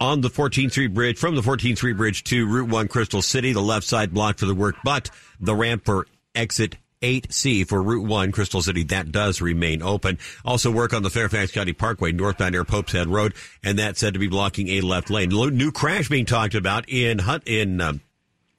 on 0.00 0.20
the 0.20 0.30
14th 0.30 0.72
Street 0.72 0.94
Bridge, 0.94 1.18
from 1.18 1.34
the 1.34 1.40
14th 1.40 1.76
Street 1.76 1.96
Bridge 1.96 2.24
to 2.24 2.46
Route 2.46 2.68
1 2.68 2.88
Crystal 2.88 3.22
City, 3.22 3.52
the 3.52 3.60
left 3.60 3.86
side 3.86 4.14
blocked 4.14 4.40
for 4.40 4.46
the 4.46 4.54
work, 4.54 4.76
but 4.84 5.10
the 5.40 5.54
ramp 5.54 5.84
for 5.84 6.06
exit 6.34 6.76
8C 7.02 7.66
for 7.66 7.82
Route 7.82 8.06
1 8.06 8.32
Crystal 8.32 8.62
City, 8.62 8.82
that 8.84 9.12
does 9.12 9.40
remain 9.40 9.82
open. 9.82 10.18
Also 10.44 10.70
work 10.70 10.92
on 10.92 11.02
the 11.02 11.10
Fairfax 11.10 11.52
County 11.52 11.72
Parkway 11.72 12.12
northbound 12.12 12.52
near 12.52 12.64
Pope's 12.64 12.92
Head 12.92 13.08
Road, 13.08 13.34
and 13.62 13.78
that's 13.78 14.00
said 14.00 14.14
to 14.14 14.20
be 14.20 14.28
blocking 14.28 14.68
a 14.68 14.80
left 14.80 15.10
lane. 15.10 15.28
New 15.30 15.72
crash 15.72 16.08
being 16.08 16.26
talked 16.26 16.54
about 16.54 16.88
in 16.88 17.18
Hunt, 17.20 17.44
in, 17.46 17.80
um, 17.80 18.00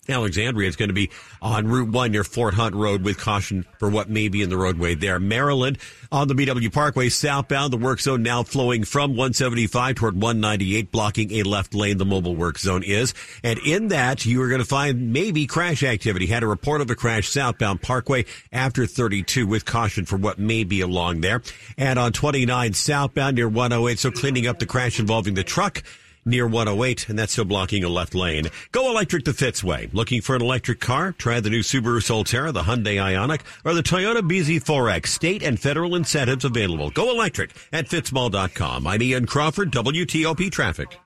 Alexandria. 0.10 0.68
It's 0.68 0.75
going 0.75 0.89
to 0.89 0.94
be 0.94 1.10
on 1.42 1.68
Route 1.68 1.89
1 1.89 2.12
near 2.12 2.24
Fort 2.24 2.54
Hunt 2.54 2.75
Road 2.75 3.04
with 3.04 3.18
caution 3.18 3.66
for 3.78 3.89
what 3.89 4.10
may 4.10 4.28
be 4.28 4.42
in 4.42 4.50
the 4.50 4.58
roadway 4.58 4.96
there. 4.96 5.20
Maryland 5.20 5.78
on 6.12 6.28
the 6.28 6.34
BW 6.34 6.74
Parkway 6.74 7.10
southbound, 7.10 7.72
the 7.72 7.78
work 7.78 8.00
zone 8.00 8.24
now 8.24 8.44
flowing 8.44 8.84
from 8.84 9.12
175 9.12 9.96
toward 9.96 10.16
198, 10.16 10.92
blocking 10.92 11.32
a 11.34 11.44
left 11.44 11.74
lane. 11.74 11.98
The 11.98 12.06
mobile 12.06 12.36
work 12.36 12.58
zone 12.58 12.84
is. 12.84 13.13
And 13.44 13.60
in 13.60 13.89
that, 13.89 14.25
you 14.25 14.42
are 14.42 14.48
going 14.48 14.62
to 14.62 14.66
find 14.66 15.13
maybe 15.13 15.46
crash 15.46 15.84
activity. 15.84 16.25
Had 16.25 16.44
a 16.44 16.48
report 16.48 16.82
of 16.82 16.89
a 16.89 16.96
crash 16.96 17.30
southbound 17.30 17.82
Parkway 17.82 18.25
after 18.51 18.86
32 18.86 19.46
with 19.46 19.66
caution 19.66 20.06
for 20.06 20.18
what 20.18 20.39
may 20.39 20.63
be 20.63 20.82
along 20.82 21.22
there. 21.22 21.42
And 21.78 22.00
on 22.00 22.12
29 22.12 22.74
southbound 22.74 23.36
near 23.36 23.48
108, 23.48 24.00
so 24.00 24.12
cleaning 24.12 24.48
up 24.48 24.60
the 24.60 24.66
crash 24.66 25.00
involving 25.00 25.36
the 25.36 25.44
truck 25.44 25.84
near 26.29 26.48
108, 26.48 27.09
and 27.09 27.19
that's 27.19 27.33
still 27.33 27.45
blocking 27.45 27.83
a 27.83 27.89
left 27.89 28.15
lane. 28.15 28.48
Go 28.71 28.89
electric 28.89 29.25
the 29.25 29.31
Fitzway. 29.31 29.93
Looking 29.93 30.21
for 30.21 30.36
an 30.36 30.41
electric 30.41 30.79
car? 30.79 31.12
Try 31.13 31.39
the 31.39 31.50
new 31.50 31.62
Subaru 31.62 32.00
Solterra, 32.00 32.53
the 32.53 32.62
Hyundai 32.62 32.95
Ioniq, 32.95 33.41
or 33.65 33.74
the 33.74 33.83
Toyota 33.83 34.21
BZ4X. 34.21 35.07
State 35.07 35.43
and 35.43 35.59
federal 35.59 35.95
incentives 35.95 36.45
available. 36.45 36.91
Go 36.91 37.09
electric 37.09 37.51
at 37.74 37.88
fitzmall.com. 37.88 38.88
I'm 38.88 39.01
Ian 39.01 39.25
Crawford, 39.25 39.71
WTOP 39.71 40.51
Traffic. 40.51 41.00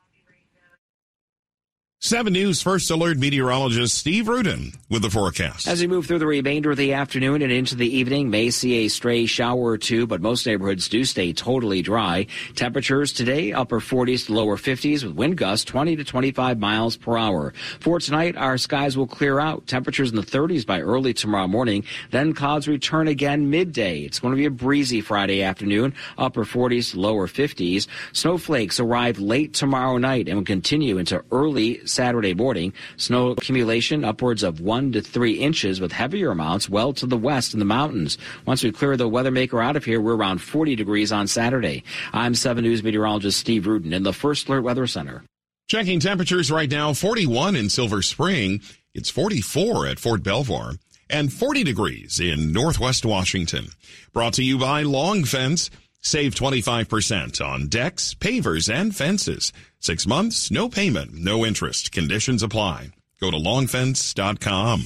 7 2.06 2.34
News 2.34 2.62
First 2.62 2.92
Alert 2.92 3.18
meteorologist 3.18 3.98
Steve 3.98 4.28
Rudin 4.28 4.74
with 4.90 5.04
the 5.04 5.10
forecast. 5.10 5.70
As 5.70 5.80
we 5.80 5.88
move 5.88 6.06
through 6.06 6.20
the 6.20 6.28
remainder 6.28 6.72
of 6.72 6.76
the 6.76 6.92
afternoon 6.92 7.42
and 7.42 7.50
into 7.50 7.76
the 7.78 7.88
evening, 7.88 8.30
may 8.30 8.50
see 8.50 8.84
a 8.84 8.90
stray 8.90 9.26
shower 9.26 9.62
or 9.62 9.78
two, 9.78 10.06
but 10.06 10.20
most 10.22 10.46
neighborhoods 10.46 10.90
do 10.90 11.06
stay 11.06 11.32
totally 11.32 11.82
dry. 11.82 12.28
Temperatures 12.56 13.14
today, 13.14 13.54
upper 13.54 13.80
40s 13.80 14.26
to 14.26 14.34
lower 14.34 14.58
50s 14.58 15.06
with 15.06 15.16
wind 15.16 15.38
gusts 15.38 15.64
20 15.64 15.96
to 15.96 16.04
25 16.04 16.60
miles 16.60 16.98
per 16.98 17.18
hour. 17.18 17.54
For 17.80 18.02
tonight, 18.02 18.36
our 18.36 18.58
skies 18.58 18.98
will 18.98 19.08
clear 19.08 19.40
out. 19.40 19.66
Temperatures 19.68 20.10
in 20.10 20.18
the 20.18 20.24
30s 20.24 20.66
by 20.66 20.82
early 20.82 21.14
tomorrow 21.14 21.48
morning. 21.48 21.86
Then 22.12 22.34
clouds 22.34 22.68
return 22.68 23.08
again 23.08 23.50
midday. 23.50 24.02
It's 24.02 24.20
going 24.20 24.34
to 24.34 24.38
be 24.38 24.46
a 24.46 24.52
breezy 24.52 25.00
Friday 25.00 25.42
afternoon, 25.42 25.94
upper 26.18 26.44
40s 26.44 26.92
to 26.92 27.00
lower 27.00 27.30
50s. 27.30 27.88
Snowflakes 28.12 28.82
arrive 28.82 29.20
late 29.20 29.54
tomorrow 29.54 29.98
night 29.98 30.28
and 30.28 30.40
will 30.40 30.44
continue 30.44 30.98
into 30.98 31.24
early 31.32 31.80
Saturday 31.94 32.34
morning. 32.34 32.74
Snow 32.98 33.32
accumulation 33.32 34.04
upwards 34.04 34.44
of 34.44 34.60
one 34.60 34.92
to 34.92 35.02
three 35.02 35.34
inches 35.34 35.80
with 35.80 35.92
heavier 35.92 36.32
amounts 36.32 36.70
well 36.70 36.94
to 36.94 37.06
the 37.06 37.18
west 37.18 37.54
in 37.54 37.60
the 37.60 37.66
mountains. 37.66 38.18
Once 38.46 38.64
we 38.64 38.72
clear 38.72 38.98
the 38.98 39.08
weather 39.08 39.32
maker 39.32 39.62
out 39.62 39.76
of 39.76 39.86
here, 39.86 40.02
we're 40.02 40.16
around 40.16 40.40
40 40.40 40.76
degrees 40.76 41.12
on 41.12 41.28
Saturday. 41.28 41.84
I'm 42.12 42.36
7 42.36 42.64
News 42.64 42.84
meteorologist 42.84 43.40
Steve 43.40 43.68
Rudin 43.68 43.94
in 43.94 44.04
the 44.04 44.14
First 44.14 44.48
Alert 44.48 44.62
Weather 44.64 44.88
Center. 44.88 45.24
Checking 45.70 46.00
temperatures 46.00 46.52
right 46.52 46.70
now 46.70 46.94
41 46.94 47.56
in 47.56 47.70
Silver 47.70 48.02
Spring. 48.02 48.62
It's 48.94 49.10
44 49.10 49.88
at 49.88 50.00
Fort 50.00 50.24
Belvoir 50.24 50.74
and 51.10 51.32
40 51.32 51.64
degrees 51.64 52.20
in 52.20 52.52
Northwest 52.52 53.06
Washington. 53.06 53.68
Brought 54.14 54.34
to 54.34 54.44
you 54.44 54.58
by 54.58 54.82
Long 54.84 55.24
Fence. 55.24 55.70
Save 56.04 56.36
25% 56.36 57.44
on 57.44 57.68
decks, 57.70 58.14
pavers, 58.14 58.72
and 58.72 58.94
fences. 58.94 59.54
Six 59.80 60.06
months, 60.06 60.52
no 60.52 60.68
payment, 60.68 61.14
no 61.14 61.46
interest. 61.46 61.92
Conditions 61.94 62.44
apply. 62.44 62.90
Go 63.22 63.32
to 63.32 63.38
longfence.com. 63.38 64.82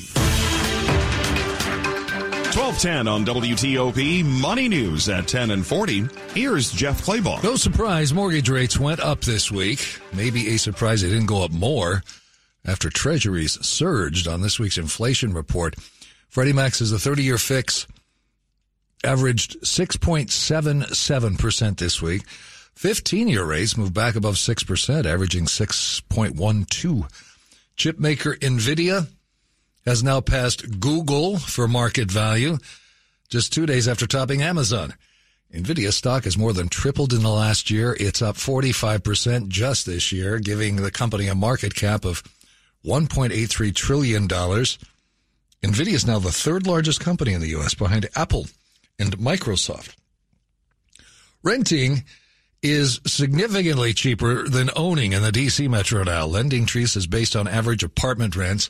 1210 2.57 3.07
on 3.07 3.25
WTOP 3.25 4.23
Money 4.23 4.67
News 4.67 5.09
at 5.09 5.27
10 5.27 5.51
and 5.51 5.65
40. 5.65 6.07
Here's 6.33 6.71
Jeff 6.71 7.03
Clabaugh. 7.03 7.43
No 7.43 7.55
surprise, 7.55 8.13
mortgage 8.13 8.49
rates 8.49 8.79
went 8.79 8.99
up 8.99 9.21
this 9.21 9.51
week. 9.51 9.99
Maybe 10.13 10.49
a 10.49 10.57
surprise 10.57 11.01
they 11.01 11.09
didn't 11.09 11.25
go 11.25 11.43
up 11.43 11.51
more 11.51 12.03
after 12.65 12.89
treasuries 12.89 13.63
surged 13.65 14.27
on 14.27 14.41
this 14.41 14.59
week's 14.59 14.77
inflation 14.77 15.33
report. 15.33 15.75
Freddie 16.29 16.53
Mac 16.53 16.75
says 16.75 16.91
the 16.91 16.99
30 16.99 17.23
year 17.23 17.37
fix 17.37 17.87
averaged 19.07 19.61
6.77% 19.61 21.77
this 21.77 22.01
week. 22.01 22.27
15 22.75 23.29
year 23.29 23.45
rates 23.45 23.77
moved 23.77 23.93
back 23.93 24.15
above 24.15 24.35
6%, 24.35 25.05
averaging 25.05 25.45
6.12. 25.45 27.11
Chipmaker 27.77 28.37
NVIDIA 28.39 29.07
has 29.85 30.03
now 30.03 30.19
passed 30.19 30.79
Google 30.79 31.37
for 31.37 31.67
market 31.67 32.11
value 32.11 32.57
just 33.29 33.53
two 33.53 33.65
days 33.65 33.87
after 33.87 34.05
topping 34.05 34.41
Amazon. 34.41 34.93
NVIDIA 35.53 35.93
stock 35.93 36.25
has 36.25 36.37
more 36.37 36.51
than 36.51 36.67
tripled 36.67 37.13
in 37.13 37.23
the 37.23 37.29
last 37.29 37.71
year. 37.71 37.95
It's 37.99 38.21
up 38.21 38.35
45% 38.35 39.47
just 39.47 39.85
this 39.85 40.11
year, 40.11 40.39
giving 40.39 40.75
the 40.75 40.91
company 40.91 41.27
a 41.27 41.35
market 41.35 41.73
cap 41.73 42.03
of 42.03 42.21
$1.83 42.85 43.73
trillion. 43.73 44.27
NVIDIA 44.27 45.93
is 45.93 46.05
now 46.05 46.19
the 46.19 46.31
third 46.31 46.67
largest 46.67 46.99
company 46.99 47.33
in 47.33 47.41
the 47.41 47.49
U.S. 47.49 47.73
behind 47.73 48.07
Apple 48.15 48.47
and 48.99 49.17
Microsoft. 49.17 49.95
Renting 51.43 52.03
is 52.63 52.99
significantly 53.05 53.93
cheaper 53.93 54.47
than 54.47 54.69
owning 54.75 55.13
in 55.13 55.21
the 55.21 55.31
DC 55.31 55.69
metro 55.69 56.03
now. 56.03 56.27
LendingTree's 56.27 56.95
is 56.95 57.07
based 57.07 57.35
on 57.35 57.47
average 57.47 57.83
apartment 57.83 58.35
rents 58.35 58.69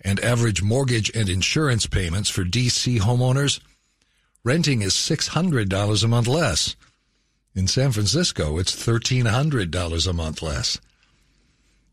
and 0.00 0.20
average 0.20 0.62
mortgage 0.62 1.10
and 1.14 1.28
insurance 1.28 1.86
payments 1.86 2.28
for 2.28 2.44
DC 2.44 3.00
homeowners. 3.00 3.60
Renting 4.44 4.82
is 4.82 4.94
$600 4.94 6.04
a 6.04 6.08
month 6.08 6.28
less. 6.28 6.76
In 7.54 7.66
San 7.66 7.90
Francisco, 7.90 8.58
it's 8.58 8.74
$1,300 8.74 10.06
a 10.06 10.12
month 10.12 10.42
less. 10.42 10.78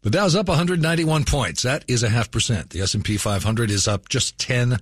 The 0.02 0.10
Dow's 0.10 0.36
up 0.36 0.50
191 0.50 1.24
points. 1.24 1.64
That 1.64 1.86
is 1.88 2.04
a 2.04 2.10
half 2.10 2.30
percent. 2.30 2.70
The 2.72 2.82
S&P 2.82 3.18
500 3.18 3.72
is 3.72 3.88
up 3.88 4.10
just 4.10 4.38
10. 4.38 4.78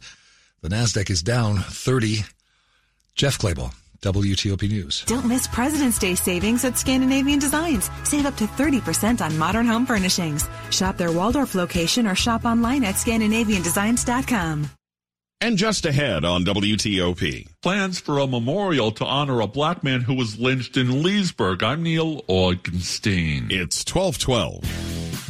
The 0.61 0.69
Nasdaq 0.69 1.11
is 1.11 1.21
down 1.21 1.59
30. 1.59 2.23
Jeff 3.15 3.37
Clabaugh, 3.37 3.73
WTOP 4.01 4.69
News. 4.69 5.03
Don't 5.05 5.25
miss 5.27 5.47
President's 5.47 5.99
Day 5.99 6.15
savings 6.15 6.65
at 6.65 6.77
Scandinavian 6.77 7.39
Designs. 7.39 7.89
Save 8.03 8.25
up 8.25 8.35
to 8.37 8.45
30% 8.45 9.21
on 9.21 9.37
modern 9.37 9.65
home 9.65 9.85
furnishings. 9.85 10.47
Shop 10.69 10.97
their 10.97 11.11
Waldorf 11.11 11.55
location 11.55 12.07
or 12.07 12.15
shop 12.15 12.45
online 12.45 12.83
at 12.83 12.95
scandinaviandesigns.com. 12.95 14.69
And 15.43 15.57
just 15.57 15.87
ahead 15.87 16.23
on 16.23 16.45
WTOP. 16.45 17.47
Plans 17.63 17.99
for 17.99 18.19
a 18.19 18.27
memorial 18.27 18.91
to 18.91 19.05
honor 19.05 19.41
a 19.41 19.47
black 19.47 19.83
man 19.83 20.01
who 20.01 20.13
was 20.13 20.39
lynched 20.39 20.77
in 20.77 21.01
Leesburg. 21.01 21.63
I'm 21.63 21.81
Neil 21.81 22.21
Augenstein. 22.23 23.51
It's 23.51 23.83
1212. 23.83 24.80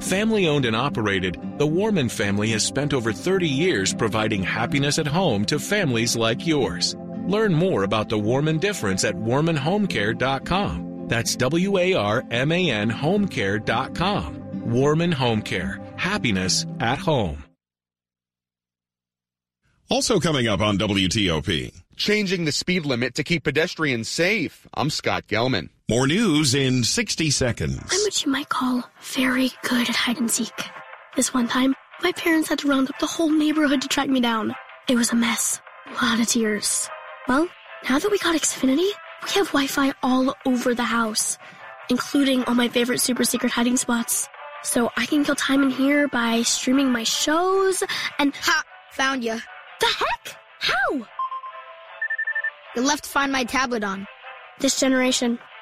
Family 0.00 0.46
owned 0.48 0.64
and 0.64 0.76
operated, 0.76 1.36
the 1.58 1.66
Warman 1.66 2.08
family 2.08 2.48
has 2.50 2.64
spent 2.64 2.94
over 2.94 3.12
30 3.12 3.48
years 3.48 3.92
providing 3.92 4.42
happiness 4.42 4.98
at 4.98 5.06
home 5.06 5.44
to 5.46 5.58
families 5.58 6.16
like 6.16 6.46
yours. 6.46 6.96
Learn 7.26 7.52
more 7.52 7.82
about 7.84 8.08
the 8.08 8.18
Warman 8.18 8.58
difference 8.58 9.04
at 9.04 9.14
warmanhomecare.com. 9.14 11.06
That's 11.08 11.36
W 11.36 11.78
A 11.78 11.94
R 11.94 12.24
M 12.30 12.52
A 12.52 12.70
N 12.70 12.90
homecare.com. 12.90 14.70
Warman 14.70 15.12
Home 15.12 15.42
Care. 15.42 15.80
Happiness 15.96 16.66
at 16.80 16.98
home. 16.98 17.44
Also 19.90 20.20
coming 20.20 20.46
up 20.46 20.60
on 20.60 20.76
WTOP. 20.76 21.72
Changing 21.96 22.44
the 22.44 22.52
speed 22.52 22.84
limit 22.84 23.14
to 23.14 23.24
keep 23.24 23.44
pedestrians 23.44 24.08
safe. 24.08 24.68
I'm 24.74 24.90
Scott 24.90 25.26
Gelman. 25.26 25.70
More 25.90 26.06
news 26.06 26.54
in 26.54 26.84
60 26.84 27.30
seconds. 27.30 27.80
I'm 27.90 28.00
what 28.02 28.22
you 28.22 28.30
might 28.30 28.50
call 28.50 28.84
very 29.00 29.50
good 29.62 29.88
at 29.88 29.96
hide 29.96 30.20
and 30.20 30.30
seek. 30.30 30.52
This 31.16 31.32
one 31.32 31.48
time, 31.48 31.74
my 32.02 32.12
parents 32.12 32.50
had 32.50 32.58
to 32.58 32.68
round 32.68 32.90
up 32.90 32.98
the 32.98 33.06
whole 33.06 33.30
neighborhood 33.30 33.80
to 33.80 33.88
track 33.88 34.10
me 34.10 34.20
down. 34.20 34.54
It 34.86 34.96
was 34.96 35.12
a 35.12 35.16
mess. 35.16 35.62
A 35.86 36.04
lot 36.04 36.20
of 36.20 36.26
tears. 36.26 36.90
Well, 37.26 37.48
now 37.88 37.98
that 37.98 38.10
we 38.10 38.18
got 38.18 38.36
Xfinity, 38.36 38.90
we 39.24 39.30
have 39.36 39.46
Wi-Fi 39.46 39.94
all 40.02 40.34
over 40.44 40.74
the 40.74 40.84
house, 40.84 41.38
including 41.88 42.44
all 42.44 42.54
my 42.54 42.68
favorite 42.68 43.00
super 43.00 43.24
secret 43.24 43.50
hiding 43.50 43.78
spots. 43.78 44.28
So 44.64 44.90
I 44.98 45.06
can 45.06 45.24
kill 45.24 45.36
time 45.36 45.62
in 45.62 45.70
here 45.70 46.06
by 46.08 46.42
streaming 46.42 46.92
my 46.92 47.04
shows 47.04 47.82
and 48.18 48.34
ha, 48.36 48.62
found 48.90 49.24
you. 49.24 49.40
The 49.80 49.86
heck? 49.86 50.36
How? 50.60 51.06
You 52.76 52.82
left 52.82 53.04
to 53.04 53.10
Find 53.10 53.32
My 53.32 53.44
tablet 53.44 53.82
on. 53.82 54.06
This 54.60 54.78
generation, 54.78 55.38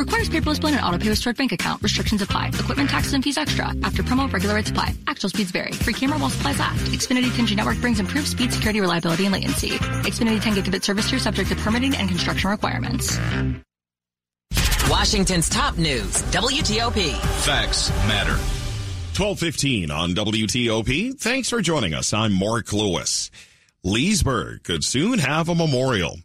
Requires 0.00 0.30
paperless 0.30 0.58
plan 0.58 0.72
and 0.72 0.82
auto 0.82 0.96
pay 0.96 1.10
with 1.10 1.18
stored 1.18 1.36
bank 1.36 1.52
account. 1.52 1.82
Restrictions 1.82 2.22
apply. 2.22 2.48
Equipment 2.58 2.88
taxes 2.88 3.12
and 3.12 3.22
fees 3.22 3.36
extra. 3.36 3.66
After 3.82 4.02
promo, 4.02 4.32
regular 4.32 4.54
rates 4.54 4.70
apply. 4.70 4.94
Actual 5.06 5.28
speeds 5.28 5.50
vary. 5.50 5.72
Free 5.72 5.92
camera 5.92 6.18
while 6.18 6.30
supplies 6.30 6.58
last. 6.58 6.86
Xfinity 6.86 7.28
10G 7.28 7.54
network 7.54 7.78
brings 7.82 8.00
improved 8.00 8.26
speed, 8.26 8.50
security, 8.50 8.80
reliability, 8.80 9.26
and 9.26 9.34
latency. 9.34 9.72
Xfinity 10.08 10.40
10 10.40 10.54
gigabit 10.54 10.84
service 10.84 11.10
tier 11.10 11.18
subject 11.18 11.50
to 11.50 11.56
permitting 11.56 11.94
and 11.96 12.08
construction 12.08 12.48
requirements. 12.48 13.18
Washington's 14.88 15.50
top 15.50 15.76
news, 15.76 16.22
WTOP. 16.32 17.20
Facts 17.44 17.90
matter. 18.08 18.38
1215 19.20 19.90
on 19.90 20.14
WTOP. 20.14 21.20
Thanks 21.20 21.50
for 21.50 21.60
joining 21.60 21.92
us. 21.92 22.14
I'm 22.14 22.32
Mark 22.32 22.72
Lewis. 22.72 23.30
Leesburg 23.84 24.62
could 24.62 24.82
soon 24.82 25.18
have 25.18 25.50
a 25.50 25.54
memorial. 25.54 26.16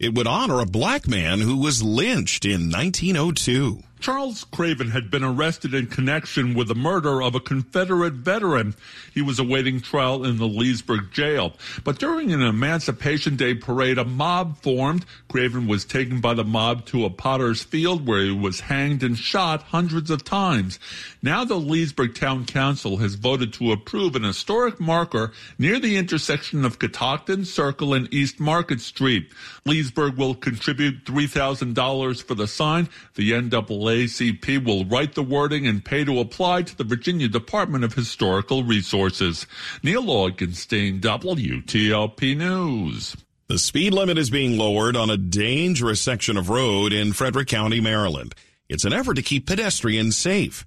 It 0.00 0.14
would 0.14 0.26
honor 0.26 0.60
a 0.60 0.66
black 0.66 1.06
man 1.06 1.40
who 1.40 1.58
was 1.58 1.82
lynched 1.82 2.46
in 2.46 2.70
1902. 2.70 3.82
Charles 4.00 4.44
Craven 4.44 4.90
had 4.90 5.10
been 5.10 5.22
arrested 5.22 5.74
in 5.74 5.86
connection 5.86 6.54
with 6.54 6.68
the 6.68 6.74
murder 6.74 7.22
of 7.22 7.34
a 7.34 7.40
Confederate 7.40 8.14
veteran. 8.14 8.74
He 9.12 9.20
was 9.20 9.38
awaiting 9.38 9.82
trial 9.82 10.24
in 10.24 10.38
the 10.38 10.48
Leesburg 10.48 11.12
jail. 11.12 11.52
But 11.84 11.98
during 11.98 12.32
an 12.32 12.40
Emancipation 12.40 13.36
Day 13.36 13.54
parade, 13.54 13.98
a 13.98 14.04
mob 14.04 14.56
formed. 14.62 15.04
Craven 15.28 15.66
was 15.66 15.84
taken 15.84 16.22
by 16.22 16.32
the 16.32 16.44
mob 16.44 16.86
to 16.86 17.04
a 17.04 17.10
potter's 17.10 17.62
field 17.62 18.06
where 18.06 18.22
he 18.22 18.30
was 18.30 18.60
hanged 18.60 19.02
and 19.02 19.18
shot 19.18 19.64
hundreds 19.64 20.10
of 20.10 20.24
times. 20.24 20.78
Now 21.22 21.44
the 21.44 21.56
Leesburg 21.56 22.14
Town 22.14 22.46
Council 22.46 22.96
has 22.98 23.16
voted 23.16 23.52
to 23.54 23.72
approve 23.72 24.16
an 24.16 24.22
historic 24.22 24.80
marker 24.80 25.32
near 25.58 25.78
the 25.78 25.98
intersection 25.98 26.64
of 26.64 26.78
Catoctin 26.78 27.44
Circle 27.44 27.92
and 27.92 28.12
East 28.14 28.40
Market 28.40 28.80
Street. 28.80 29.30
Leesburg 29.66 30.16
will 30.16 30.34
contribute 30.34 31.04
$3,000 31.04 32.22
for 32.22 32.34
the 32.34 32.46
sign. 32.46 32.88
The 33.14 33.38
NAA 33.38 33.89
ACP 33.90 34.64
will 34.64 34.84
write 34.84 35.14
the 35.14 35.22
wording 35.22 35.66
and 35.66 35.84
pay 35.84 36.04
to 36.04 36.18
apply 36.18 36.62
to 36.62 36.76
the 36.76 36.84
Virginia 36.84 37.28
Department 37.28 37.84
of 37.84 37.94
Historical 37.94 38.64
Resources. 38.64 39.46
Neil 39.82 40.04
Augenstein, 40.04 41.00
WTOP 41.00 42.36
News. 42.36 43.16
The 43.48 43.58
speed 43.58 43.92
limit 43.92 44.16
is 44.16 44.30
being 44.30 44.56
lowered 44.56 44.96
on 44.96 45.10
a 45.10 45.16
dangerous 45.16 46.00
section 46.00 46.36
of 46.36 46.48
road 46.48 46.92
in 46.92 47.12
Frederick 47.12 47.48
County, 47.48 47.80
Maryland. 47.80 48.34
It's 48.68 48.84
an 48.84 48.92
effort 48.92 49.14
to 49.14 49.22
keep 49.22 49.46
pedestrians 49.46 50.16
safe. 50.16 50.64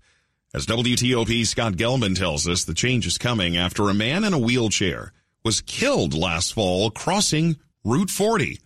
As 0.53 0.65
WTOP 0.65 1.47
Scott 1.47 1.73
Gelman 1.73 2.15
tells 2.15 2.47
us, 2.47 2.63
the 2.63 2.73
change 2.73 3.07
is 3.07 3.17
coming 3.17 3.57
after 3.57 3.89
a 3.89 3.93
man 3.93 4.23
in 4.23 4.33
a 4.33 4.38
wheelchair 4.38 5.13
was 5.43 5.62
killed 5.62 6.13
last 6.13 6.53
fall 6.53 6.91
crossing 6.91 7.57
Route 7.83 8.09
40. 8.09 8.59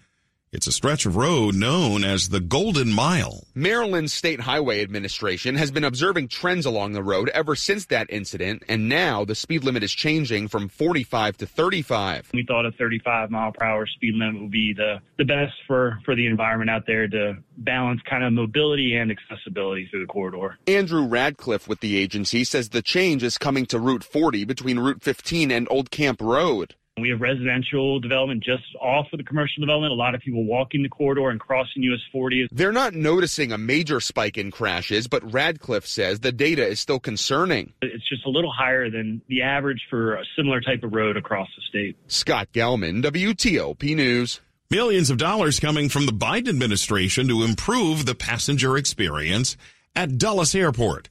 It's 0.54 0.66
a 0.66 0.72
stretch 0.72 1.06
of 1.06 1.18
road 1.18 1.56
known 1.56 2.06
as 2.06 2.30
the 2.30 2.40
Golden 2.40 2.90
Mile. 2.90 3.44
Maryland's 3.54 4.14
State 4.14 4.40
Highway 4.40 4.82
Administration 4.82 5.56
has 5.56 5.72
been 5.72 5.84
observing 5.84 6.30
trends 6.30 6.66
along 6.66 6.94
the 6.94 7.04
road 7.04 7.28
ever 7.34 7.54
since 7.54 7.88
that 7.88 8.08
incident, 8.10 8.64
and 8.70 8.88
now 8.88 9.26
the 9.26 9.36
speed 9.36 9.66
limit 9.66 9.84
is 9.84 9.92
changing 9.92 10.48
from 10.48 10.70
45 10.70 11.36
to 11.38 11.46
35. 11.46 12.30
We 12.34 12.46
thought 12.48 12.66
a 12.66 12.72
35 12.72 13.30
mile 13.30 13.52
per 13.52 13.66
hour 13.66 13.86
speed 13.88 14.16
limit 14.16 14.42
would 14.42 14.52
be 14.52 14.72
the, 14.72 15.02
the 15.18 15.26
best 15.26 15.52
for, 15.68 16.00
for 16.06 16.16
the 16.16 16.28
environment 16.28 16.70
out 16.70 16.84
there 16.88 17.10
to 17.10 17.40
balance 17.58 18.00
kind 18.10 18.24
of 18.24 18.32
mobility 18.32 18.96
and 18.96 19.12
accessibility 19.12 19.90
through 19.92 20.00
the 20.00 20.14
corridor. 20.14 20.58
Andrew 20.66 21.06
Radcliffe 21.06 21.68
with 21.68 21.82
the 21.82 21.98
agency 21.98 22.46
says 22.46 22.70
the 22.70 22.82
change 22.82 23.22
is 23.22 23.38
coming 23.38 23.66
to 23.66 23.82
Route 23.82 24.06
40 24.06 24.46
between 24.46 24.80
Route 24.80 25.04
15 25.04 25.52
and 25.52 25.68
Old 25.70 25.92
Camp 25.92 26.22
Road. 26.22 26.76
We 27.00 27.10
have 27.10 27.22
residential 27.22 28.00
development 28.00 28.44
just 28.44 28.64
off 28.82 29.08
of 29.14 29.18
the 29.18 29.24
commercial 29.24 29.62
development. 29.62 29.92
A 29.92 29.96
lot 29.96 30.16
of 30.16 30.22
people 30.22 30.46
walking 30.46 30.82
the 30.82 30.90
corridor 30.90 31.30
and 31.30 31.40
crossing 31.40 31.84
US 31.84 32.00
40. 32.12 32.48
They're 32.52 32.72
not 32.72 32.94
noticing 32.96 33.52
a 33.52 33.58
major 33.58 34.00
spike 34.00 34.38
in 34.38 34.50
crashes, 34.50 35.08
but 35.08 35.32
Radcliffe 35.32 35.86
says 35.86 36.22
the 36.22 36.32
data 36.32 36.66
is 36.66 36.80
still 36.80 37.00
concerning. 37.00 37.74
It's 37.84 38.08
just 38.10 38.26
a 38.26 38.30
little 38.30 38.52
higher 38.52 38.90
than 38.90 39.22
the 39.28 39.44
average 39.44 39.82
for 39.90 40.16
a 40.16 40.24
similar 40.36 40.60
type 40.60 40.84
of 40.84 40.94
road 40.94 41.18
across 41.18 41.48
the 41.56 41.62
state. 41.70 41.98
Scott 42.08 42.50
Gelman, 42.54 43.04
WTOP 43.04 43.96
News. 43.96 44.42
Millions 44.70 45.10
of 45.10 45.18
dollars 45.18 45.62
coming 45.62 45.88
from 45.88 46.08
the 46.08 46.12
Biden 46.12 46.50
administration 46.50 47.30
to 47.30 47.44
improve 47.44 48.06
the 48.06 48.16
passenger 48.16 48.76
experience 48.76 49.56
at 49.96 50.18
Dulles 50.18 50.54
Airport. 50.54 51.08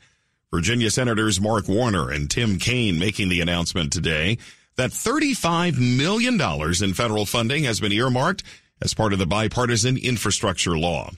Virginia 0.53 0.91
Senators 0.91 1.41
Mark 1.41 1.69
Warner 1.69 2.11
and 2.11 2.31
Tim 2.31 2.59
Kaine 2.59 2.99
making 2.99 3.29
the 3.29 3.41
announcement 3.41 3.93
today 3.93 4.37
that 4.77 4.91
$35 4.91 5.79
million 5.79 6.41
in 6.83 6.95
federal 6.95 7.27
funding 7.27 7.65
has 7.65 7.81
been 7.81 7.93
earmarked 7.93 8.43
as 8.83 8.95
part 8.95 9.13
of 9.13 9.19
the 9.19 9.27
bipartisan 9.27 9.97
infrastructure 9.97 10.77
law. 10.79 11.11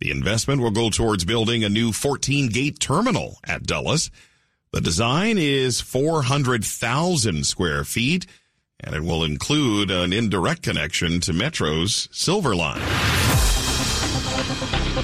The 0.00 0.10
investment 0.10 0.60
will 0.60 0.72
go 0.72 0.90
towards 0.90 1.24
building 1.24 1.64
a 1.64 1.68
new 1.68 1.92
14 1.92 2.48
gate 2.48 2.80
terminal 2.80 3.38
at 3.44 3.62
Dulles. 3.62 4.10
The 4.72 4.80
design 4.80 5.38
is 5.38 5.80
400,000 5.80 7.46
square 7.46 7.84
feet 7.84 8.26
and 8.80 8.94
it 8.94 9.02
will 9.02 9.24
include 9.24 9.90
an 9.90 10.12
indirect 10.12 10.62
connection 10.62 11.20
to 11.20 11.32
Metro's 11.32 12.08
Silver 12.12 12.54
Line. 12.54 12.82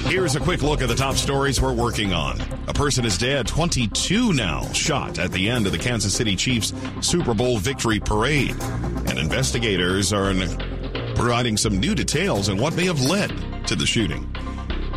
Here's 0.07 0.35
a 0.35 0.39
quick 0.39 0.61
look 0.61 0.81
at 0.81 0.87
the 0.87 0.95
top 0.95 1.15
stories 1.15 1.61
we're 1.61 1.73
working 1.73 2.13
on. 2.13 2.39
A 2.67 2.73
person 2.73 3.05
is 3.05 3.17
dead, 3.17 3.47
22 3.47 4.33
now, 4.33 4.71
shot 4.73 5.19
at 5.19 5.31
the 5.31 5.49
end 5.49 5.65
of 5.65 5.71
the 5.71 5.77
Kansas 5.77 6.13
City 6.13 6.35
Chiefs 6.35 6.73
Super 7.01 7.33
Bowl 7.33 7.57
victory 7.57 7.99
parade. 7.99 8.55
And 9.07 9.17
investigators 9.17 10.11
are 10.13 10.33
providing 11.15 11.57
some 11.57 11.79
new 11.79 11.95
details 11.95 12.49
on 12.49 12.57
what 12.57 12.75
may 12.75 12.85
have 12.85 13.01
led 13.01 13.31
to 13.67 13.75
the 13.75 13.85
shooting. 13.85 14.29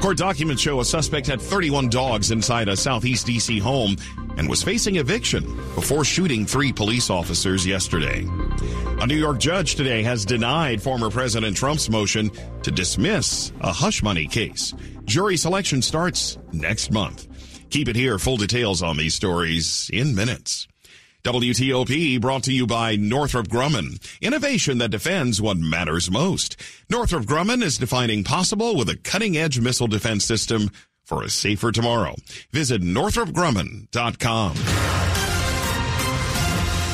Court 0.00 0.18
documents 0.18 0.62
show 0.62 0.80
a 0.80 0.84
suspect 0.84 1.26
had 1.26 1.40
31 1.40 1.88
dogs 1.88 2.30
inside 2.30 2.68
a 2.68 2.76
southeast 2.76 3.26
DC 3.26 3.60
home 3.60 3.96
and 4.36 4.48
was 4.48 4.62
facing 4.62 4.96
eviction 4.96 5.44
before 5.74 6.04
shooting 6.04 6.44
three 6.44 6.72
police 6.72 7.10
officers 7.10 7.66
yesterday. 7.66 8.26
A 9.00 9.06
New 9.06 9.16
York 9.16 9.38
judge 9.38 9.74
today 9.74 10.02
has 10.02 10.24
denied 10.24 10.82
former 10.82 11.10
President 11.10 11.56
Trump's 11.56 11.88
motion 11.88 12.30
to 12.62 12.70
dismiss 12.70 13.52
a 13.60 13.72
hush 13.72 14.02
money 14.02 14.26
case. 14.26 14.74
Jury 15.04 15.36
selection 15.36 15.80
starts 15.80 16.38
next 16.52 16.90
month. 16.90 17.26
Keep 17.70 17.88
it 17.88 17.96
here. 17.96 18.18
Full 18.18 18.36
details 18.36 18.82
on 18.82 18.96
these 18.96 19.14
stories 19.14 19.90
in 19.92 20.14
minutes. 20.14 20.68
WTOP 21.26 22.20
brought 22.20 22.44
to 22.44 22.52
you 22.52 22.68
by 22.68 22.94
Northrop 22.94 23.48
Grumman. 23.48 24.00
Innovation 24.20 24.78
that 24.78 24.92
defends 24.92 25.42
what 25.42 25.56
matters 25.56 26.08
most. 26.08 26.54
Northrop 26.88 27.24
Grumman 27.24 27.64
is 27.64 27.78
defining 27.78 28.22
possible 28.22 28.76
with 28.76 28.88
a 28.88 28.96
cutting 28.96 29.36
edge 29.36 29.58
missile 29.58 29.88
defense 29.88 30.24
system 30.24 30.70
for 31.04 31.24
a 31.24 31.28
safer 31.28 31.72
tomorrow. 31.72 32.14
Visit 32.52 32.80
northropgrumman.com. 32.80 35.05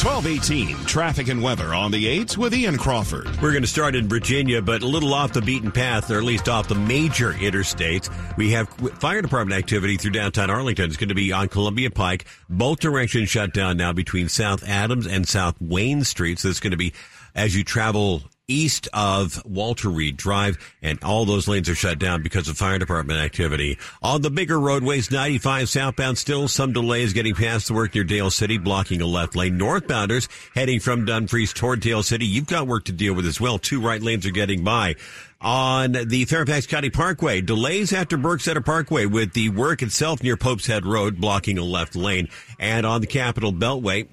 1218, 0.03 0.85
traffic 0.85 1.29
and 1.29 1.41
weather 1.41 1.73
on 1.73 1.93
the 1.93 2.07
8s 2.07 2.37
with 2.37 2.53
Ian 2.53 2.77
Crawford. 2.77 3.27
We're 3.41 3.53
going 3.53 3.63
to 3.63 3.69
start 3.69 3.95
in 3.95 4.09
Virginia, 4.09 4.61
but 4.61 4.83
a 4.83 4.87
little 4.87 5.15
off 5.15 5.33
the 5.33 5.41
beaten 5.41 5.71
path, 5.71 6.11
or 6.11 6.19
at 6.19 6.25
least 6.25 6.49
off 6.49 6.67
the 6.67 6.75
major 6.75 7.33
interstates. 7.33 8.11
We 8.37 8.51
have 8.51 8.69
fire 8.99 9.23
department 9.23 9.57
activity 9.57 9.97
through 9.97 10.11
downtown 10.11 10.51
Arlington. 10.51 10.87
It's 10.87 10.97
going 10.97 11.11
to 11.11 11.15
be 11.15 11.31
on 11.31 11.47
Columbia 11.47 11.93
Pike. 11.93 12.25
Both 12.51 12.81
directions 12.81 13.29
shut 13.29 13.55
down 13.55 13.77
now 13.77 13.93
between 13.93 14.29
South 14.29 14.69
Adams 14.69 15.07
and 15.07 15.29
South 15.29 15.55
Wayne 15.61 16.03
Streets. 16.03 16.43
So 16.43 16.49
it's 16.49 16.59
going 16.59 16.73
to 16.73 16.77
be 16.77 16.95
as 17.37 17.55
you 17.55 17.63
travel 17.63 18.23
east 18.53 18.89
of 18.93 19.43
Walter 19.45 19.89
Reed 19.89 20.17
Drive, 20.17 20.59
and 20.83 21.03
all 21.03 21.25
those 21.25 21.49
lanes 21.49 21.69
are 21.69 21.75
shut 21.75 21.99
down 21.99 22.23
because 22.23 22.49
of 22.49 22.57
fire 22.57 22.79
department 22.79 23.19
activity. 23.19 23.79
On 24.03 24.21
the 24.21 24.31
bigger 24.31 24.61
roadways, 24.61 25.11
95 25.11 25.69
southbound, 25.69 26.19
still 26.19 26.49
some 26.49 26.73
delays 26.73 27.13
getting 27.13 27.35
past 27.35 27.69
the 27.69 27.75
work 27.75 27.95
near 27.95 28.05
Dale 28.05 28.31
City, 28.31 28.59
blocking 28.59 29.01
a 29.01 29.07
left 29.07 29.35
lane. 29.35 29.59
Northbounders 29.59 30.29
heading 30.55 30.81
from 30.81 31.05
Dumfries 31.05 31.53
toward 31.53 31.81
Dale 31.81 32.03
City, 32.03 32.27
you've 32.27 32.47
got 32.47 32.67
work 32.67 32.85
to 32.85 32.93
deal 32.93 33.15
with 33.15 33.27
as 33.27 33.41
well. 33.41 33.59
Two 33.59 33.81
right 33.81 34.03
lanes 34.03 34.27
are 34.27 34.31
getting 34.31 34.63
by 34.65 34.97
on 35.41 35.93
the 35.93 36.25
Fairfax 36.27 36.67
County 36.67 36.91
Parkway. 36.91 37.41
Delays 37.41 37.93
after 37.93 38.17
Burke 38.17 38.41
Center 38.41 38.61
Parkway 38.61 39.07
with 39.07 39.33
the 39.33 39.49
work 39.49 39.83
itself 39.83 40.23
near 40.23 40.37
Pope's 40.37 40.67
Head 40.67 40.87
Road 40.87 41.21
blocking 41.21 41.59
a 41.59 41.65
left 41.65 41.97
lane. 41.97 42.29
And 42.59 42.87
on 42.87 43.01
the 43.01 43.07
Capital 43.07 43.53
Beltway, 43.53 44.09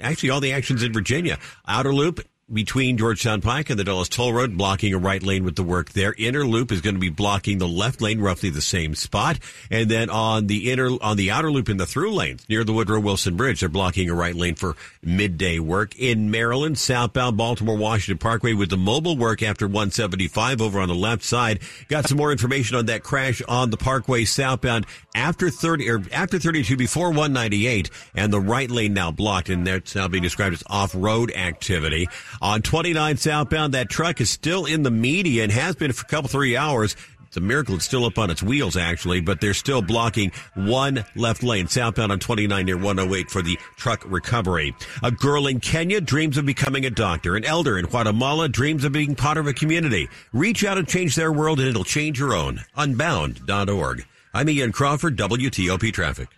actually 0.00 0.30
all 0.30 0.40
the 0.40 0.52
actions 0.52 0.82
in 0.82 0.92
Virginia. 0.92 1.38
Outer 1.68 1.94
Loop 1.94 2.20
between 2.52 2.96
Georgetown 2.96 3.40
Pike 3.40 3.70
and 3.70 3.78
the 3.78 3.82
Dulles 3.82 4.08
Toll 4.08 4.32
Road, 4.32 4.56
blocking 4.56 4.94
a 4.94 4.98
right 4.98 5.22
lane 5.22 5.42
with 5.42 5.56
the 5.56 5.64
work 5.64 5.90
there. 5.90 6.14
Inner 6.16 6.46
loop 6.46 6.70
is 6.70 6.80
going 6.80 6.94
to 6.94 7.00
be 7.00 7.08
blocking 7.08 7.58
the 7.58 7.66
left 7.66 8.00
lane, 8.00 8.20
roughly 8.20 8.50
the 8.50 8.60
same 8.60 8.94
spot. 8.94 9.40
And 9.68 9.90
then 9.90 10.10
on 10.10 10.46
the 10.46 10.70
inner, 10.70 10.90
on 11.00 11.16
the 11.16 11.32
outer 11.32 11.50
loop 11.50 11.68
in 11.68 11.76
the 11.76 11.86
through 11.86 12.14
lanes 12.14 12.48
near 12.48 12.62
the 12.62 12.72
Woodrow 12.72 13.00
Wilson 13.00 13.36
Bridge, 13.36 13.60
they're 13.60 13.68
blocking 13.68 14.08
a 14.08 14.14
right 14.14 14.34
lane 14.34 14.54
for 14.54 14.76
midday 15.02 15.58
work. 15.58 15.96
In 15.96 16.30
Maryland, 16.30 16.78
southbound 16.78 17.36
Baltimore 17.36 17.76
Washington 17.76 18.18
Parkway 18.18 18.52
with 18.52 18.70
the 18.70 18.76
mobile 18.76 19.16
work 19.16 19.42
after 19.42 19.66
175 19.66 20.62
over 20.62 20.80
on 20.80 20.88
the 20.88 20.94
left 20.94 21.24
side. 21.24 21.58
Got 21.88 22.08
some 22.08 22.18
more 22.18 22.30
information 22.30 22.76
on 22.76 22.86
that 22.86 23.02
crash 23.02 23.42
on 23.48 23.70
the 23.70 23.76
Parkway 23.76 24.24
southbound 24.24 24.86
after 25.16 25.50
30 25.50 25.90
or 25.90 26.02
after 26.12 26.38
32 26.38 26.76
before 26.76 27.08
198 27.08 27.90
and 28.14 28.32
the 28.32 28.40
right 28.40 28.70
lane 28.70 28.94
now 28.94 29.10
blocked 29.10 29.48
and 29.48 29.66
that's 29.66 29.96
now 29.96 30.06
being 30.06 30.22
described 30.22 30.54
as 30.54 30.62
off-road 30.68 31.32
activity. 31.32 32.06
On 32.40 32.62
29 32.62 33.16
southbound, 33.16 33.74
that 33.74 33.88
truck 33.88 34.20
is 34.20 34.30
still 34.30 34.66
in 34.66 34.82
the 34.82 34.90
median, 34.90 35.50
has 35.50 35.74
been 35.74 35.92
for 35.92 36.04
a 36.04 36.08
couple, 36.08 36.28
three 36.28 36.56
hours. 36.56 36.96
It's 37.26 37.36
a 37.36 37.40
miracle 37.40 37.74
it's 37.74 37.84
still 37.84 38.04
up 38.04 38.18
on 38.18 38.30
its 38.30 38.42
wheels, 38.42 38.76
actually, 38.76 39.20
but 39.20 39.40
they're 39.40 39.54
still 39.54 39.82
blocking 39.82 40.32
one 40.54 41.04
left 41.14 41.42
lane 41.42 41.68
southbound 41.68 42.12
on 42.12 42.18
29 42.18 42.64
near 42.64 42.76
108 42.76 43.30
for 43.30 43.42
the 43.42 43.58
truck 43.76 44.02
recovery. 44.06 44.74
A 45.02 45.10
girl 45.10 45.46
in 45.46 45.60
Kenya 45.60 46.00
dreams 46.00 46.38
of 46.38 46.46
becoming 46.46 46.86
a 46.86 46.90
doctor. 46.90 47.36
An 47.36 47.44
elder 47.44 47.78
in 47.78 47.86
Guatemala 47.86 48.48
dreams 48.48 48.84
of 48.84 48.92
being 48.92 49.14
part 49.14 49.38
of 49.38 49.46
a 49.46 49.52
community. 49.52 50.08
Reach 50.32 50.64
out 50.64 50.78
and 50.78 50.88
change 50.88 51.14
their 51.14 51.32
world, 51.32 51.58
and 51.58 51.68
it'll 51.68 51.84
change 51.84 52.18
your 52.18 52.34
own. 52.34 52.60
Unbound.org. 52.76 54.06
I'm 54.32 54.48
Ian 54.48 54.72
Crawford, 54.72 55.16
WTOP 55.16 55.92
Traffic. 55.92 56.28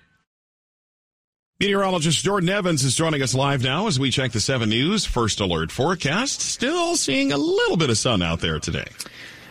Meteorologist 1.60 2.22
Jordan 2.24 2.50
Evans 2.50 2.84
is 2.84 2.94
joining 2.94 3.20
us 3.20 3.34
live 3.34 3.64
now 3.64 3.88
as 3.88 3.98
we 3.98 4.12
check 4.12 4.30
the 4.30 4.38
7 4.38 4.68
News 4.68 5.04
First 5.04 5.40
Alert 5.40 5.72
forecast. 5.72 6.40
Still 6.40 6.94
seeing 6.94 7.32
a 7.32 7.36
little 7.36 7.76
bit 7.76 7.90
of 7.90 7.98
sun 7.98 8.22
out 8.22 8.38
there 8.38 8.60
today. 8.60 8.86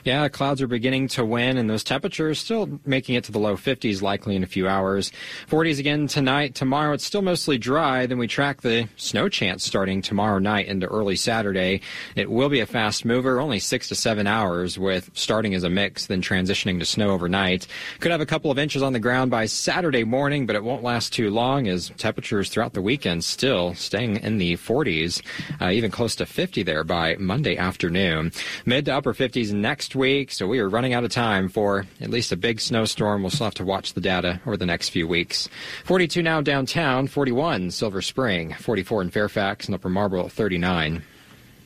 Yeah, 0.08 0.30
clouds 0.30 0.62
are 0.62 0.68
beginning 0.68 1.10
to 1.10 1.26
win, 1.26 1.58
and 1.58 1.70
those 1.70 1.84
temperatures 1.84 2.40
still 2.40 2.80
making 2.86 3.16
it 3.16 3.26
to 3.26 3.34
the 3.34 3.40
low 3.40 3.58
50s 3.58 4.02
likely 4.02 4.38
in 4.38 4.44
a 4.44 4.48
few 4.48 4.66
hours. 4.66 5.12
40s 5.50 5.80
again 5.80 6.08
tonight. 6.08 6.56
Tomorrow 6.56 6.94
it's 6.94 7.04
still 7.04 7.22
mostly 7.22 7.58
dry. 7.58 8.06
Then 8.06 8.18
we 8.18 8.26
track 8.26 8.62
the 8.62 8.88
snow 8.96 9.28
chance 9.28 9.66
starting 9.66 10.02
tomorrow 10.02 10.40
night 10.40 10.68
into 10.68 10.88
early 10.88 11.18
Saturday. 11.18 11.82
It 12.16 12.32
will 12.32 12.48
be 12.48 12.62
a 12.62 12.66
fast 12.66 13.04
mover, 13.04 13.42
only 13.42 13.60
six 13.60 13.90
to 13.90 13.96
seven 13.96 14.28
hours, 14.28 14.80
with 14.80 15.12
starting 15.14 15.54
as 15.54 15.64
a 15.64 15.70
mix, 15.70 16.06
then 16.06 16.22
transitioning 16.22 16.80
to 16.80 16.86
snow 16.86 17.10
overnight. 17.10 17.68
Could 18.00 18.14
have 18.14 18.22
a 18.22 18.26
couple 18.26 18.50
of 18.50 18.58
inches 18.58 18.82
on 18.82 18.94
the 18.94 19.02
ground 19.02 19.30
by 19.30 19.46
Saturday 19.46 20.06
morning, 20.06 20.46
but 20.46 20.56
it 20.56 20.64
won't 20.64 20.84
last 20.84 21.12
too 21.12 21.30
long 21.30 21.68
as 21.68 21.92
temperatures 21.98 22.48
throughout 22.48 22.72
the 22.72 22.82
weekend 22.82 23.26
still 23.26 23.74
staying 23.74 24.16
in 24.24 24.38
the 24.38 24.56
40s, 24.56 25.22
uh, 25.60 25.70
even 25.70 25.92
close 25.92 26.16
to 26.16 26.26
50 26.26 26.64
there 26.64 26.86
by 26.86 27.18
Monday 27.18 27.58
afternoon. 27.58 28.32
Mid 28.66 28.86
to 28.86 28.96
upper 28.96 29.14
50s 29.14 29.52
next 29.52 29.97
week, 29.98 30.32
so 30.32 30.48
we 30.48 30.60
are 30.60 30.70
running 30.70 30.94
out 30.94 31.04
of 31.04 31.12
time 31.12 31.50
for 31.50 31.86
at 32.00 32.10
least 32.10 32.32
a 32.32 32.38
big 32.38 32.62
snowstorm. 32.62 33.22
We'll 33.24 33.32
still 33.32 33.48
have 33.48 33.56
to 33.56 33.66
watch 33.66 33.94
the 33.94 34.02
data 34.02 34.40
over 34.46 34.56
the 34.56 34.66
next 34.66 34.90
few 34.90 35.08
weeks. 35.08 35.50
42 35.84 36.22
now 36.22 36.40
downtown, 36.42 37.08
41 37.08 37.72
Silver 37.72 38.02
Spring, 38.02 38.54
44 38.54 39.02
in 39.02 39.10
Fairfax, 39.10 39.66
and 39.66 39.76
Upper 39.76 39.90
Marlboro 39.90 40.28
39. 40.28 41.04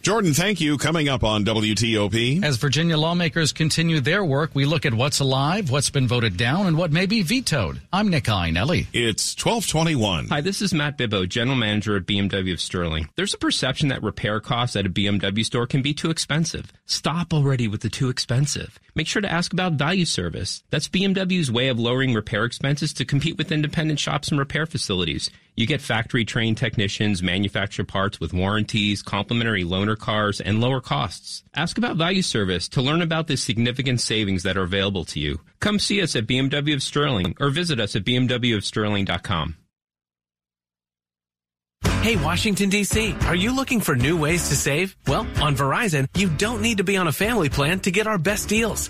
Jordan, 0.02 0.34
thank 0.34 0.60
you. 0.60 0.80
Coming 0.80 1.10
up 1.10 1.24
on 1.24 1.46
WTOP. 1.46 2.44
As 2.44 2.58
Virginia 2.58 2.98
lawmakers 2.98 3.54
continue 3.54 4.00
their 4.00 4.26
work, 4.26 4.50
we 4.56 4.66
look 4.66 4.88
at 4.88 4.96
what's 4.96 5.20
alive, 5.20 5.70
what's 5.70 5.92
been 5.92 6.08
voted 6.08 6.38
down, 6.38 6.66
and 6.66 6.76
what 6.76 6.92
may 6.92 7.06
be 7.06 7.22
vetoed. 7.22 7.80
I'm 7.94 8.08
Nick 8.08 8.24
Iannelli. 8.24 8.88
It's 8.94 9.36
1221. 9.36 10.30
Hi, 10.30 10.42
this 10.42 10.60
is 10.60 10.74
Matt 10.74 10.98
Bibbo, 10.98 11.30
General 11.30 11.56
Manager 11.56 11.98
at 11.98 12.08
BMW 12.08 12.54
of 12.54 12.60
Sterling. 12.60 13.10
There's 13.16 13.36
a 13.36 13.38
perception 13.38 13.90
that 13.90 14.02
repair 14.02 14.40
costs 14.40 14.76
at 14.76 14.88
a 14.88 14.90
BMW 14.90 15.46
store 15.46 15.68
can 15.68 15.84
be 15.84 15.94
too 15.94 16.10
expensive. 16.10 16.72
Stop 16.86 17.32
already 17.32 17.68
with 17.68 17.82
the 17.82 17.90
too 17.90 18.10
expensive. 18.10 18.80
Make 18.96 19.06
sure 19.06 19.22
to 19.22 19.32
ask 19.32 19.54
about 19.54 19.74
value 19.74 20.06
service. 20.06 20.64
That's 20.72 20.90
BMW's 20.90 21.52
way 21.52 21.68
of 21.68 21.80
lowering 21.80 22.16
repair 22.16 22.46
expenses 22.46 22.92
to 22.94 23.06
compete 23.06 23.38
with 23.38 23.52
independent 23.52 24.00
shops 24.00 24.30
and 24.30 24.40
repair 24.40 24.66
facilities. 24.66 25.30
You 25.56 25.68
get 25.68 25.82
factory 25.82 26.26
trained 26.26 26.58
technicians, 26.58 27.22
manufacture 27.22 27.84
parts 27.84 28.20
with 28.20 28.34
warranties, 28.34 29.02
complimentary 29.02 29.64
loaner 29.64 29.98
cars, 29.98 30.40
and 30.40 30.62
lower 30.62 30.82
costs. 30.82 31.44
Ask 31.54 31.78
about 31.78 31.98
value 31.98 32.22
service 32.22 32.70
to 32.70 32.82
learn 32.82 33.02
about 33.02 33.28
the 33.28 33.36
significant 33.36 34.02
savings 34.02 34.44
that 34.44 34.58
are 34.58 34.64
available 34.64 35.06
to 35.06 35.20
you. 35.20 35.42
Come 35.60 35.80
see 35.80 36.02
us 36.02 36.16
at 36.16 36.28
BMW 36.28 36.74
of 36.74 36.84
Sterling 36.84 37.36
or 37.40 37.50
visit 37.50 37.80
us 37.80 37.96
at 37.96 38.06
bmwofsterling.com. 38.06 39.58
Hey, 42.02 42.16
Washington, 42.16 42.70
D.C., 42.70 43.16
are 43.26 43.36
you 43.36 43.56
looking 43.56 43.80
for 43.80 43.96
new 43.96 44.18
ways 44.18 44.50
to 44.50 44.56
save? 44.56 44.96
Well, 45.06 45.28
on 45.40 45.56
Verizon, 45.56 46.08
you 46.18 46.30
don't 46.30 46.62
need 46.62 46.78
to 46.78 46.84
be 46.84 46.98
on 46.98 47.08
a 47.08 47.12
family 47.12 47.50
plan 47.50 47.80
to 47.82 47.92
get 47.92 48.08
our 48.08 48.18
best 48.18 48.50
deals. 48.50 48.90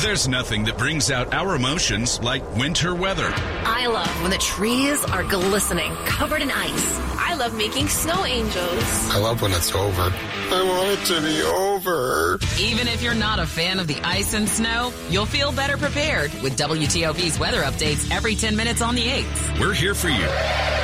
There's 0.00 0.28
nothing 0.28 0.64
that 0.64 0.78
brings 0.78 1.10
out 1.10 1.34
our 1.34 1.56
emotions 1.56 2.22
like 2.22 2.48
winter 2.56 2.94
weather. 2.94 3.28
I 3.34 3.88
love 3.88 4.22
when 4.22 4.30
the 4.30 4.38
trees 4.38 5.04
are 5.06 5.24
glistening, 5.24 5.92
covered 6.06 6.40
in 6.40 6.52
ice. 6.52 6.98
I 7.18 7.34
love 7.34 7.52
making 7.56 7.88
snow 7.88 8.24
angels. 8.24 9.10
I 9.10 9.18
love 9.18 9.42
when 9.42 9.50
it's 9.50 9.74
over. 9.74 10.02
I 10.02 10.62
want 10.62 11.00
it 11.00 11.04
to 11.06 11.20
be 11.20 11.42
over. 11.42 12.38
Even 12.60 12.86
if 12.86 13.02
you're 13.02 13.12
not 13.12 13.40
a 13.40 13.46
fan 13.46 13.80
of 13.80 13.88
the 13.88 14.00
ice 14.02 14.34
and 14.34 14.48
snow, 14.48 14.92
you'll 15.10 15.26
feel 15.26 15.50
better 15.50 15.76
prepared 15.76 16.32
with 16.42 16.56
WTOP's 16.56 17.38
weather 17.40 17.62
updates 17.62 18.08
every 18.10 18.36
10 18.36 18.54
minutes 18.54 18.80
on 18.80 18.94
the 18.94 19.04
8th. 19.04 19.60
We're 19.60 19.74
here 19.74 19.94
for 19.94 20.08
you 20.08 20.28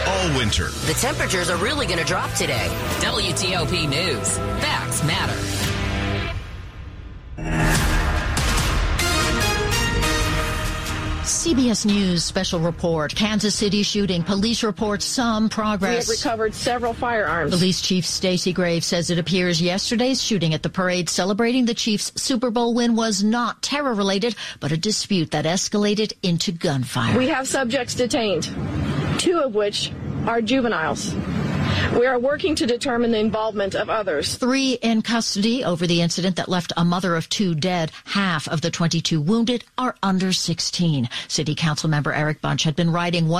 all 0.06 0.36
winter. 0.36 0.68
The 0.86 0.94
temperatures 1.00 1.50
are 1.50 1.56
really 1.58 1.86
going 1.86 2.00
to 2.00 2.04
drop 2.04 2.32
today. 2.32 2.68
WTOP 2.98 3.88
News. 3.88 4.38
Facts 4.60 5.04
matter. 5.04 5.63
CBS 11.44 11.84
News 11.84 12.24
special 12.24 12.58
report. 12.58 13.14
Kansas 13.14 13.54
City 13.54 13.82
shooting. 13.82 14.22
Police 14.22 14.62
report 14.62 15.02
some 15.02 15.50
progress. 15.50 16.08
We 16.08 16.14
have 16.14 16.24
recovered 16.24 16.54
several 16.54 16.94
firearms. 16.94 17.54
Police 17.54 17.82
Chief 17.82 18.06
Stacy 18.06 18.50
Graves 18.50 18.86
says 18.86 19.10
it 19.10 19.18
appears 19.18 19.60
yesterday's 19.60 20.22
shooting 20.22 20.54
at 20.54 20.62
the 20.62 20.70
parade 20.70 21.10
celebrating 21.10 21.66
the 21.66 21.74
Chiefs' 21.74 22.12
Super 22.16 22.50
Bowl 22.50 22.72
win 22.72 22.96
was 22.96 23.22
not 23.22 23.60
terror 23.60 23.92
related, 23.92 24.34
but 24.58 24.72
a 24.72 24.76
dispute 24.78 25.32
that 25.32 25.44
escalated 25.44 26.14
into 26.22 26.50
gunfire. 26.50 27.18
We 27.18 27.28
have 27.28 27.46
subjects 27.46 27.94
detained, 27.94 28.44
two 29.18 29.38
of 29.38 29.54
which 29.54 29.92
are 30.26 30.40
juveniles. 30.40 31.14
We 31.92 32.06
are 32.06 32.18
working 32.18 32.54
to 32.56 32.66
determine 32.66 33.12
the 33.12 33.18
involvement 33.18 33.74
of 33.74 33.88
others. 33.88 34.34
Three 34.36 34.74
in 34.74 35.02
custody 35.02 35.64
over 35.64 35.86
the 35.86 36.00
incident 36.00 36.36
that 36.36 36.48
left 36.48 36.72
a 36.76 36.84
mother 36.84 37.14
of 37.16 37.28
two 37.28 37.54
dead. 37.54 37.92
Half 38.06 38.48
of 38.48 38.62
the 38.62 38.70
22 38.70 39.20
wounded 39.20 39.64
are 39.78 39.94
under 40.02 40.32
16. 40.32 41.08
City 41.28 41.54
Council 41.54 41.90
member 41.90 42.12
Eric 42.12 42.40
Bunch 42.40 42.62
had 42.64 42.74
been 42.74 42.90
riding 42.90 43.28
one 43.28 43.32